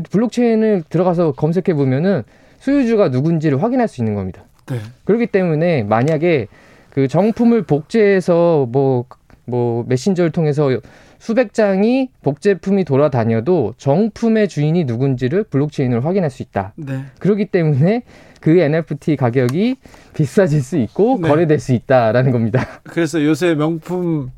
블록체인을 0.09 0.83
들어가서 0.89 1.33
검색해 1.33 1.73
보면은 1.75 2.23
수요주가 2.59 3.09
누군지를 3.09 3.61
확인할 3.61 3.87
수 3.87 4.01
있는 4.01 4.15
겁니다. 4.15 4.43
네. 4.67 4.77
그렇기 5.05 5.27
때문에 5.27 5.83
만약에 5.83 6.47
그 6.91 7.07
정품을 7.07 7.63
복제해서 7.63 8.67
뭐, 8.71 9.05
뭐 9.45 9.83
메신저를 9.87 10.31
통해서 10.31 10.69
수백 11.19 11.53
장이 11.53 12.09
복제품이 12.21 12.83
돌아다녀도 12.83 13.73
정품의 13.77 14.47
주인이 14.47 14.83
누군지를 14.85 15.43
블록체인으로 15.43 16.01
확인할 16.01 16.29
수 16.29 16.43
있다. 16.43 16.73
네. 16.75 17.01
그렇기 17.19 17.45
때문에 17.45 18.03
그 18.41 18.59
NFT 18.59 19.15
가격이 19.15 19.75
비싸질 20.13 20.61
수 20.61 20.77
있고 20.77 21.19
네. 21.21 21.27
거래될 21.27 21.59
수 21.59 21.73
있다라는 21.73 22.31
겁니다. 22.31 22.65
그래서 22.83 23.23
요새 23.23 23.55
명품 23.55 24.31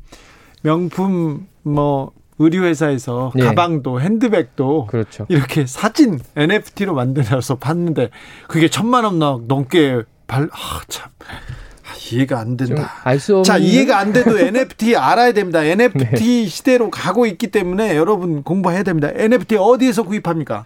명품 0.62 1.46
뭐 1.62 2.12
의류 2.38 2.64
회사에서 2.64 3.32
네. 3.34 3.44
가방도 3.44 4.00
핸드백도 4.00 4.86
그렇죠. 4.86 5.26
이렇게 5.28 5.66
사진 5.66 6.18
NFT로 6.36 6.94
만들어서 6.94 7.56
봤는데 7.56 8.10
그게 8.48 8.68
천만 8.68 9.04
원 9.04 9.18
넘- 9.18 9.46
넘게 9.46 10.02
발, 10.26 10.44
아, 10.52 10.80
참. 10.88 11.10
아, 11.20 11.92
이해가 12.12 12.38
안좀 12.38 12.68
된다. 12.68 12.92
알수 13.04 13.32
없는 13.38 13.44
자, 13.44 13.58
이해가 13.58 13.98
안 13.98 14.12
돼도 14.12 14.38
NFT 14.40 14.96
알아야 14.96 15.32
됩니다. 15.32 15.60
네. 15.60 15.72
NFT 15.72 16.46
시대로 16.46 16.88
가고 16.88 17.26
있기 17.26 17.48
때문에 17.48 17.96
여러분 17.96 18.42
공부해야 18.42 18.84
됩니다. 18.84 19.10
NFT 19.12 19.56
어디에서 19.56 20.04
구입합니까? 20.04 20.64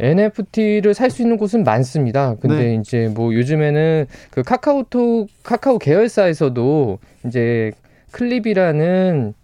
NFT를 0.00 0.94
살 0.94 1.10
수 1.10 1.22
있는 1.22 1.36
곳은 1.36 1.62
많습니다. 1.64 2.34
근데 2.40 2.56
네. 2.56 2.74
이제 2.74 3.08
뭐 3.14 3.32
요즘에는 3.34 4.06
그 4.30 4.42
카카오톡 4.42 5.28
카카오 5.42 5.78
계열사에서도 5.78 6.98
이제 7.26 7.72
클립이라는 8.10 9.34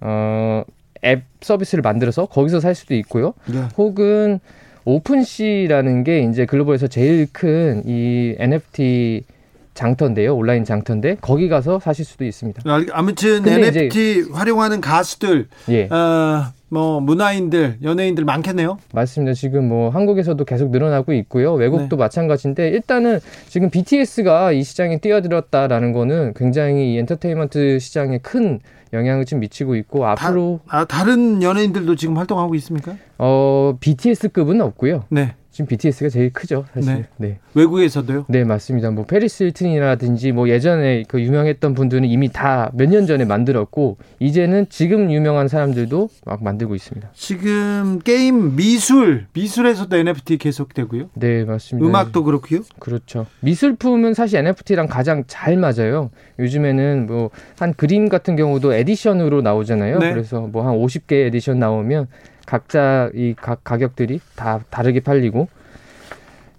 어, 0.00 0.62
앱 1.04 1.22
서비스를 1.40 1.82
만들어서 1.82 2.26
거기서 2.26 2.60
살 2.60 2.74
수도 2.74 2.94
있고요. 2.94 3.34
네. 3.46 3.62
혹은 3.76 4.40
오픈시라는 4.84 6.04
게 6.04 6.20
이제 6.22 6.46
글로벌에서 6.46 6.86
제일 6.86 7.26
큰 7.32 7.82
이 7.86 8.34
NFT 8.38 9.24
장터인데요. 9.74 10.34
온라인 10.36 10.64
장터인데 10.64 11.18
거기 11.20 11.48
가서 11.48 11.80
사실 11.80 12.04
수도 12.04 12.24
있습니다. 12.24 12.62
아, 12.66 12.84
아무튼 12.92 13.46
NFT 13.46 14.24
활용하는 14.32 14.80
가수들, 14.80 15.48
예. 15.70 15.84
어, 15.86 16.46
뭐 16.70 17.00
문화인들, 17.00 17.78
연예인들 17.82 18.24
많겠네요. 18.24 18.78
맞습니다. 18.92 19.34
지금 19.34 19.68
뭐 19.68 19.90
한국에서도 19.90 20.42
계속 20.44 20.70
늘어나고 20.70 21.12
있고요. 21.14 21.52
외국도 21.54 21.96
네. 21.96 22.00
마찬가지인데 22.00 22.68
일단은 22.68 23.18
지금 23.48 23.70
BTS가 23.70 24.52
이 24.52 24.62
시장에 24.62 24.98
뛰어들었다라는 24.98 25.92
거는 25.92 26.34
굉장히 26.34 26.94
이 26.94 26.98
엔터테인먼트 26.98 27.80
시장에 27.80 28.18
큰 28.18 28.60
영향을 28.92 29.24
좀 29.24 29.40
미치고 29.40 29.76
있고 29.76 30.06
앞으로 30.06 30.60
아, 30.68 30.84
다른 30.84 31.42
연예인들도 31.42 31.94
지금 31.96 32.16
활동하고 32.18 32.54
있습니까? 32.56 32.94
어 33.18 33.76
BTS급은 33.80 34.60
없고요. 34.60 35.04
네. 35.10 35.34
지금 35.52 35.66
BTS가 35.66 36.08
제일 36.10 36.32
크죠, 36.32 36.64
사실. 36.72 36.94
네. 36.94 37.06
네. 37.16 37.38
외국에서도요. 37.54 38.26
네, 38.28 38.44
맞습니다. 38.44 38.92
뭐 38.92 39.04
패리스 39.04 39.42
힐튼이라든지 39.42 40.30
뭐 40.30 40.48
예전에 40.48 41.02
그 41.08 41.20
유명했던 41.20 41.74
분들은 41.74 42.04
이미 42.04 42.28
다 42.32 42.70
몇 42.72 42.88
년 42.88 43.06
전에 43.06 43.24
만들었고 43.24 43.96
이제는 44.20 44.66
지금 44.70 45.10
유명한 45.10 45.48
사람들도 45.48 46.08
막 46.24 46.44
만들고 46.44 46.76
있습니다. 46.76 47.10
지금 47.14 47.98
게임 48.04 48.54
미술, 48.54 49.26
미술에서도 49.32 49.94
NFT 49.96 50.38
계속되고요. 50.38 51.10
네, 51.14 51.44
맞습니다. 51.44 51.84
음악도 51.86 52.22
그렇고요. 52.22 52.60
그렇죠. 52.78 53.26
미술품은 53.40 54.14
사실 54.14 54.38
NFT랑 54.38 54.86
가장 54.86 55.24
잘 55.26 55.56
맞아요. 55.56 56.10
요즘에는 56.38 57.06
뭐 57.06 57.30
한 57.58 57.74
그림 57.74 58.08
같은 58.08 58.36
경우도 58.36 58.72
에디션으로 58.80 59.42
나오잖아요. 59.42 59.98
네. 59.98 60.12
그래서 60.12 60.40
뭐 60.40 60.62
한 60.64 60.74
50개 60.76 61.12
에디션 61.26 61.58
나오면 61.58 62.08
각자 62.46 63.10
이 63.14 63.34
각 63.40 63.62
가격들이 63.64 64.20
다 64.36 64.60
다르게 64.70 65.00
팔리고 65.00 65.48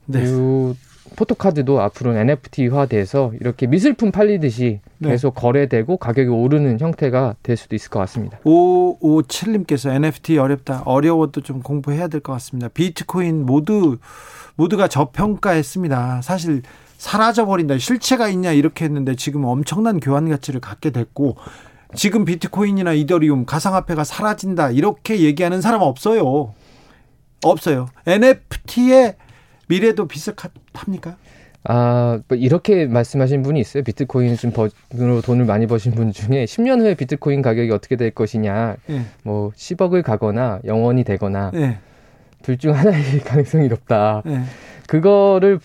네. 0.06 0.24
요 0.26 0.76
포토카드도 1.18 1.82
앞으로는 1.82 2.22
NFT화돼서 2.22 3.34
이렇게 3.42 3.68
미술품 3.68 4.12
팔리듯이 4.12 4.80
네. 5.00 5.10
계속 5.10 5.36
거래되고 5.36 5.98
가격이 5.98 6.30
오르는 6.30 6.80
형태가 6.80 7.36
될 7.44 7.58
수도 7.58 7.76
있을 7.76 7.90
것 7.90 8.00
같습니다. 8.00 8.40
557님께서 8.46 9.92
NFT 9.94 10.38
어렵다. 10.38 10.84
어려워도 10.86 11.42
좀 11.42 11.62
공부해야 11.62 12.08
될 12.08 12.22
것 12.22 12.32
같습니다. 12.34 12.70
비트코인 12.70 13.46
모두 13.46 13.98
모두가 14.56 14.88
저평가했습니다. 14.88 16.22
사실 16.22 16.62
사라져 16.98 17.46
버린다. 17.46 17.78
실체가 17.78 18.30
있냐 18.30 18.52
이렇게 18.54 18.86
했는데 18.86 19.16
지금 19.16 19.44
엄청난 19.44 20.00
교환 20.00 20.30
가치를 20.30 20.62
갖게 20.62 20.92
됐고 20.92 21.36
지금 21.96 22.26
비트코인이나 22.26 22.94
이더리움 22.94 23.46
가상화폐가 23.46 24.04
사라진다. 24.04 24.72
이렇게 24.72 25.20
얘기하는 25.22 25.62
사람 25.62 25.82
없어요. 25.82 26.54
없어요. 27.44 27.88
NFT의 28.06 29.16
미래도 29.68 30.08
비슷합니까? 30.08 31.18
아, 31.64 32.20
뭐 32.28 32.38
이렇게 32.38 32.86
말씀하신 32.88 33.44
분이 33.44 33.60
있어요. 33.60 33.84
비트코인 33.84 34.36
좀 34.36 34.52
버으로 34.52 35.22
돈을 35.22 35.46
많이 35.46 35.68
버신 35.68 35.92
분 35.92 36.12
중에 36.12 36.46
10년 36.46 36.82
후에 36.82 36.96
비트코인 36.96 37.42
가격이 37.42 37.72
어떻게 37.72 37.96
될 37.96 38.12
것이냐, 38.12 38.78
예. 38.90 39.02
뭐 39.24 39.52
10억을 39.52 40.02
가거나 40.02 40.60
영원이 40.66 41.04
되거나 41.04 41.52
예. 41.54 41.78
둘중 42.42 42.76
하나일 42.76 43.22
가능성이 43.24 43.68
높다. 43.68 44.24
예. 44.26 44.42
그거를 44.88 45.60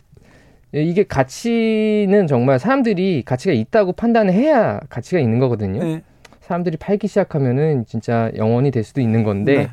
이게 0.73 1.05
가치는 1.05 2.27
정말 2.27 2.59
사람들이 2.59 3.23
가치가 3.25 3.55
있다고 3.55 3.93
판단을 3.93 4.35
해야 4.35 4.81
가치가 4.91 5.19
있는 5.19 5.39
거거든요. 5.39 6.01
예. 6.47 6.49
사람들이 6.49 6.77
팔기 6.77 7.09
시작하면은 7.09 7.85
진짜 7.87 8.31
영원이 8.37 8.71
될 8.71 8.85
수도 8.85 9.01
있는 9.01 9.25
건데 9.25 9.57
네. 9.57 9.71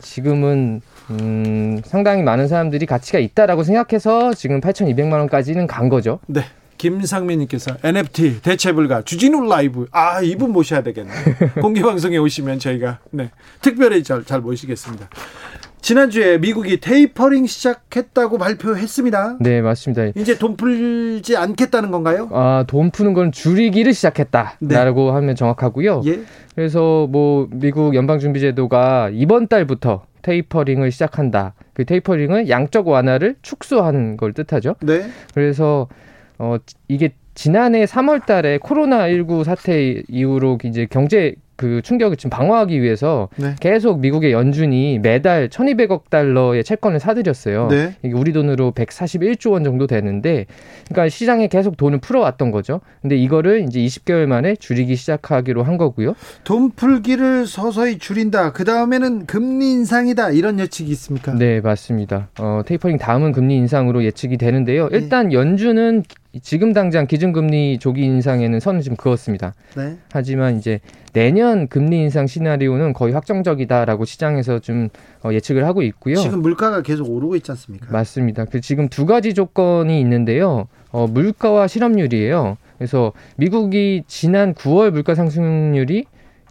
지금은 0.00 0.80
음, 1.10 1.82
상당히 1.84 2.22
많은 2.22 2.48
사람들이 2.48 2.86
가치가 2.86 3.18
있다라고 3.18 3.64
생각해서 3.64 4.32
지금 4.32 4.60
8,200만 4.60 5.12
원까지는 5.12 5.66
간 5.66 5.88
거죠. 5.88 6.20
네. 6.26 6.42
김상민님께서 6.78 7.76
NFT 7.84 8.40
대체 8.40 8.72
불가 8.72 9.02
주진우 9.02 9.46
라이브 9.46 9.86
아 9.90 10.22
이분 10.22 10.50
모셔야 10.50 10.82
되겠네 10.82 11.12
공개 11.60 11.82
방송에 11.82 12.16
오시면 12.16 12.58
저희가 12.58 13.00
네 13.10 13.30
특별히 13.60 14.02
잘, 14.02 14.24
잘 14.24 14.40
모시겠습니다. 14.40 15.10
지난주에 15.80 16.38
미국이 16.38 16.78
테이퍼링 16.80 17.46
시작했다고 17.46 18.38
발표했습니다. 18.38 19.38
네, 19.40 19.62
맞습니다. 19.62 20.06
이제 20.20 20.38
돈 20.38 20.56
풀지 20.56 21.36
않겠다는 21.36 21.90
건가요? 21.90 22.28
아, 22.32 22.64
돈 22.66 22.90
푸는 22.90 23.14
건 23.14 23.32
줄이기를 23.32 23.94
시작했다라고 23.94 24.58
네. 25.06 25.10
하면 25.10 25.34
정확하고요. 25.34 26.02
예. 26.06 26.20
그래서 26.54 27.06
뭐 27.10 27.48
미국 27.50 27.94
연방준비제도가 27.94 29.10
이번 29.12 29.48
달부터 29.48 30.04
테이퍼링을 30.22 30.90
시작한다. 30.90 31.54
그 31.72 31.84
테이퍼링은 31.84 32.48
양적 32.48 32.86
완화를 32.86 33.36
축소하는 33.42 34.16
걸 34.16 34.32
뜻하죠. 34.32 34.76
네. 34.82 35.08
그래서 35.34 35.88
어 36.38 36.56
이게 36.88 37.14
지난해 37.34 37.84
3월 37.84 38.26
달에 38.26 38.58
코로나 38.58 39.08
19 39.08 39.44
사태 39.44 40.02
이후로 40.08 40.58
이제 40.64 40.86
경제 40.90 41.34
그 41.60 41.82
충격을 41.82 42.16
지금 42.16 42.30
방어하기 42.30 42.80
위해서 42.80 43.28
네. 43.36 43.54
계속 43.60 44.00
미국의 44.00 44.32
연준이 44.32 44.98
매달 44.98 45.50
1,200억 45.50 46.08
달러의 46.08 46.64
채권을 46.64 47.00
사들였어요. 47.00 47.68
네. 47.68 47.96
이게 48.02 48.14
우리 48.14 48.32
돈으로 48.32 48.72
141조 48.72 49.50
원 49.50 49.62
정도 49.62 49.86
되는데, 49.86 50.46
그러니까 50.88 51.10
시장에 51.10 51.48
계속 51.48 51.76
돈을 51.76 51.98
풀어왔던 51.98 52.50
거죠. 52.50 52.80
근데 53.02 53.16
이거를 53.16 53.66
이제 53.68 53.78
20개월 53.80 54.24
만에 54.24 54.56
줄이기 54.56 54.96
시작하기로 54.96 55.62
한 55.62 55.76
거고요. 55.76 56.14
돈 56.44 56.70
풀기를 56.70 57.46
서서히 57.46 57.98
줄인다. 57.98 58.52
그 58.52 58.64
다음에는 58.64 59.26
금리 59.26 59.70
인상이다. 59.72 60.30
이런 60.30 60.58
예측이 60.60 60.90
있습니까? 60.92 61.34
네, 61.34 61.60
맞습니다. 61.60 62.30
어, 62.38 62.62
테이퍼링 62.64 62.96
다음은 62.96 63.32
금리 63.32 63.56
인상으로 63.56 64.02
예측이 64.04 64.38
되는데요. 64.38 64.88
네. 64.88 64.96
일단 64.96 65.34
연준은 65.34 66.04
지금 66.42 66.72
당장 66.72 67.06
기준금리 67.06 67.78
조기 67.78 68.02
인상에는 68.02 68.60
선을 68.60 68.82
좀 68.82 68.94
그었습니다. 68.94 69.54
네. 69.76 69.98
하지만 70.12 70.58
이제 70.58 70.80
내년 71.12 71.66
금리 71.66 71.98
인상 71.98 72.28
시나리오는 72.28 72.92
거의 72.92 73.12
확정적이다라고 73.14 74.04
시장에서 74.04 74.60
좀 74.60 74.88
어, 75.24 75.32
예측을 75.32 75.66
하고 75.66 75.82
있고요. 75.82 76.16
지금 76.16 76.40
물가가 76.40 76.82
계속 76.82 77.10
오르고 77.10 77.34
있지 77.36 77.50
않습니까? 77.50 77.90
맞습니다. 77.90 78.44
그 78.44 78.60
지금 78.60 78.88
두 78.88 79.06
가지 79.06 79.34
조건이 79.34 80.00
있는데요. 80.00 80.68
어, 80.92 81.08
물가와 81.08 81.66
실업률이에요. 81.66 82.56
그래서 82.78 83.12
미국이 83.36 84.04
지난 84.06 84.54
9월 84.54 84.90
물가 84.90 85.14
상승률이 85.14 86.04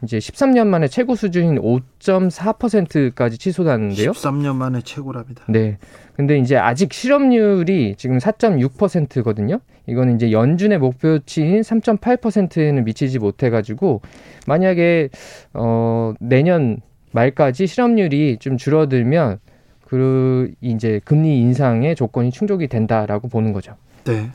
이제 0.03 0.17
13년 0.17 0.67
만에 0.67 0.87
최고 0.87 1.15
수준인 1.15 1.59
5.4%까지 1.59 3.37
치솟았는데요. 3.37 4.11
13년 4.11 4.55
만에 4.55 4.81
최고랍니다. 4.81 5.43
네. 5.47 5.77
근데 6.15 6.37
이제 6.37 6.57
아직 6.57 6.93
실업률이 6.93 7.95
지금 7.97 8.17
4.6%거든요. 8.17 9.59
이거는 9.87 10.15
이제 10.15 10.31
연준의 10.31 10.77
목표치인 10.79 11.61
3.8%에는 11.61 12.85
미치지 12.85 13.19
못해 13.19 13.49
가지고 13.49 14.01
만약에 14.47 15.09
어 15.53 16.13
내년 16.19 16.81
말까지 17.11 17.67
실업률이 17.67 18.37
좀 18.39 18.57
줄어들면 18.57 19.39
그 19.85 20.51
이제 20.61 21.01
금리 21.03 21.39
인상의 21.39 21.95
조건이 21.95 22.31
충족이 22.31 22.67
된다라고 22.67 23.27
보는 23.27 23.53
거죠. 23.53 23.75
네. 24.03 24.29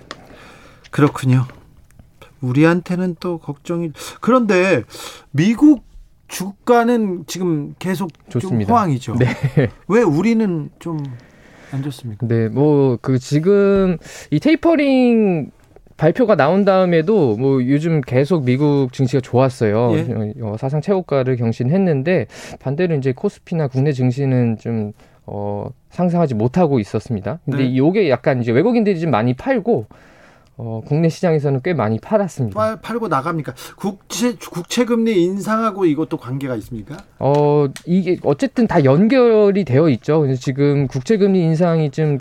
그렇군요. 0.91 1.47
우리한테는 2.45 3.17
또 3.21 3.39
걱정이 3.39 3.93
그런데 4.21 4.83
미국 5.31 5.85
주가는 6.29 7.25
지금 7.27 7.75
계속 7.79 8.11
좋습니다. 8.29 8.67
좀 8.69 8.75
호황이죠. 8.75 9.17
네. 9.17 9.27
왜 9.89 10.03
우리는 10.03 10.71
좀 10.79 11.03
안 11.75 11.83
좋습니까? 11.83 12.27
네, 12.27 12.49
뭐 12.49 12.97
그 13.03 13.19
지금 13.19 13.99
이 14.31 14.39
테이퍼링 14.39 15.51
발표가 15.97 16.37
나온 16.37 16.65
다음에도 16.65 17.37
뭐 17.37 17.65
요즘 17.67 18.01
계속 18.01 18.45
미국 18.45 18.93
증시가 18.93 19.21
좋았어요. 19.21 19.91
예. 19.95 20.35
어, 20.41 20.57
사상 20.59 20.81
최고가를 20.81 21.37
경신했는데 21.37 22.27
반대로 22.61 22.95
이제 22.97 23.13
코스피나 23.13 23.69
국내 23.69 23.93
증시는 23.93 24.59
좀 24.59 24.93
어, 25.27 25.69
상승하지 25.91 26.35
못하고 26.35 26.79
있었습니다. 26.81 27.39
근데 27.45 27.65
네. 27.65 27.69
이게 27.69 28.11
약간 28.11 28.41
이제 28.41 28.53
외국인들이 28.53 28.99
좀 29.01 29.11
많이 29.11 29.35
팔고 29.35 29.87
어, 30.57 30.81
국내 30.87 31.09
시장에서는 31.09 31.61
꽤 31.65 31.75
많이 31.75 31.99
팔았습니다. 31.99 32.59
팔, 32.59 32.81
팔고 32.81 33.09
나갑니까? 33.09 33.55
국채 33.77 34.37
국채 34.37 34.85
금리 34.85 35.25
인상하고 35.25 35.85
이것도 35.85 36.17
관계가 36.17 36.55
있습니까? 36.57 36.97
어, 37.19 37.67
이게 37.87 38.19
어쨌든 38.23 38.69
다 38.69 38.85
연결이 38.85 39.65
되어 39.65 39.89
있죠. 39.91 40.21
그래서 40.21 40.41
지금 40.41 40.87
국채 40.87 41.17
금리 41.17 41.41
인상이 41.43 41.91
좀 41.91 42.19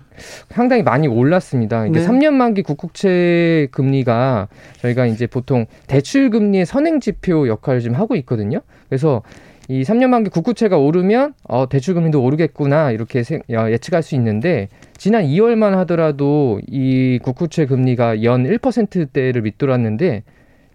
상당히 0.49 0.81
많이 0.81 1.07
올랐습니다. 1.07 1.85
이게 1.85 1.99
네. 1.99 2.07
3년 2.07 2.33
만기 2.33 2.63
국국채 2.63 3.67
금리가 3.71 4.47
저희가 4.81 5.05
이제 5.05 5.27
보통 5.27 5.67
대출 5.85 6.31
금리의 6.31 6.65
선행 6.65 6.99
지표 6.99 7.47
역할을 7.47 7.81
좀 7.81 7.93
하고 7.93 8.15
있거든요. 8.15 8.61
그래서 8.89 9.21
이 9.69 9.83
3년 9.83 10.07
만기 10.09 10.29
국구채가 10.29 10.77
오르면 10.77 11.33
어, 11.47 11.69
대출금리도 11.69 12.21
오르겠구나 12.21 12.91
이렇게 12.91 13.23
생- 13.23 13.41
어, 13.51 13.69
예측할 13.69 14.03
수 14.03 14.15
있는데 14.15 14.67
지난 14.97 15.23
2월만 15.25 15.71
하더라도 15.71 16.59
이 16.67 17.19
국구채 17.23 17.65
금리가 17.65 18.23
연 18.23 18.43
1%대를 18.43 19.41
밑돌았는데 19.41 20.23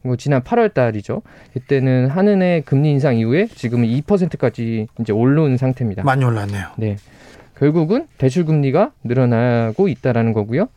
뭐 0.02 0.16
지난 0.16 0.42
8월 0.42 0.72
달이죠. 0.72 1.22
이때는 1.56 2.06
한은의 2.08 2.62
금리 2.62 2.90
인상 2.92 3.16
이후에 3.16 3.46
지금은 3.48 3.86
2%까지 3.88 4.86
이제 5.00 5.12
오른 5.12 5.56
상태입니다. 5.56 6.04
많이 6.04 6.24
올랐네요. 6.24 6.66
네. 6.78 6.96
결국은 7.58 8.06
대출 8.16 8.44
금리가 8.44 8.92
늘어나고 9.04 9.88
있다라는 9.88 10.32
거고요. 10.32 10.68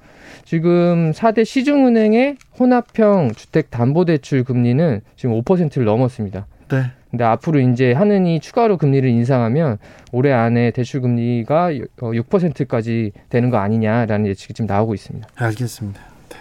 지금 0.44 1.12
4대 1.12 1.46
시중은행의 1.46 2.38
혼합형 2.60 3.32
주택 3.36 3.70
담보 3.70 4.06
대출 4.06 4.44
금리는 4.44 5.02
지금 5.16 5.40
5%를 5.42 5.86
넘었습니다. 5.86 6.48
네. 6.70 6.78
근데 7.12 7.26
앞으로 7.26 7.60
이제 7.60 7.92
하느니 7.92 8.40
추가로 8.40 8.78
금리를 8.78 9.08
인상하면 9.08 9.78
올해 10.14 10.32
안에 10.32 10.72
대출 10.72 11.02
금리가 11.02 11.72
6%까지 11.98 13.12
되는 13.30 13.50
거 13.50 13.58
아니냐라는 13.58 14.28
예측이 14.28 14.54
지금 14.54 14.66
나오고 14.66 14.96
있습니다. 14.96 15.28
알겠습니다. 15.36 16.02
네. 16.30 16.38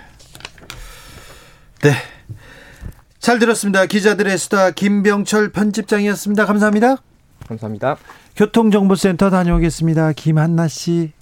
네. 1.82 1.94
잘 3.18 3.38
들었습니다. 3.38 3.84
기자들의 3.84 4.38
수다 4.38 4.70
김병철 4.70 5.50
편집장이었습니다. 5.50 6.46
감사합니다. 6.46 6.96
감사합니다. 7.48 7.96
교통정보센터 8.36 9.28
다녀오겠습니다. 9.28 10.12
김한나 10.12 10.68
씨. 10.68 11.12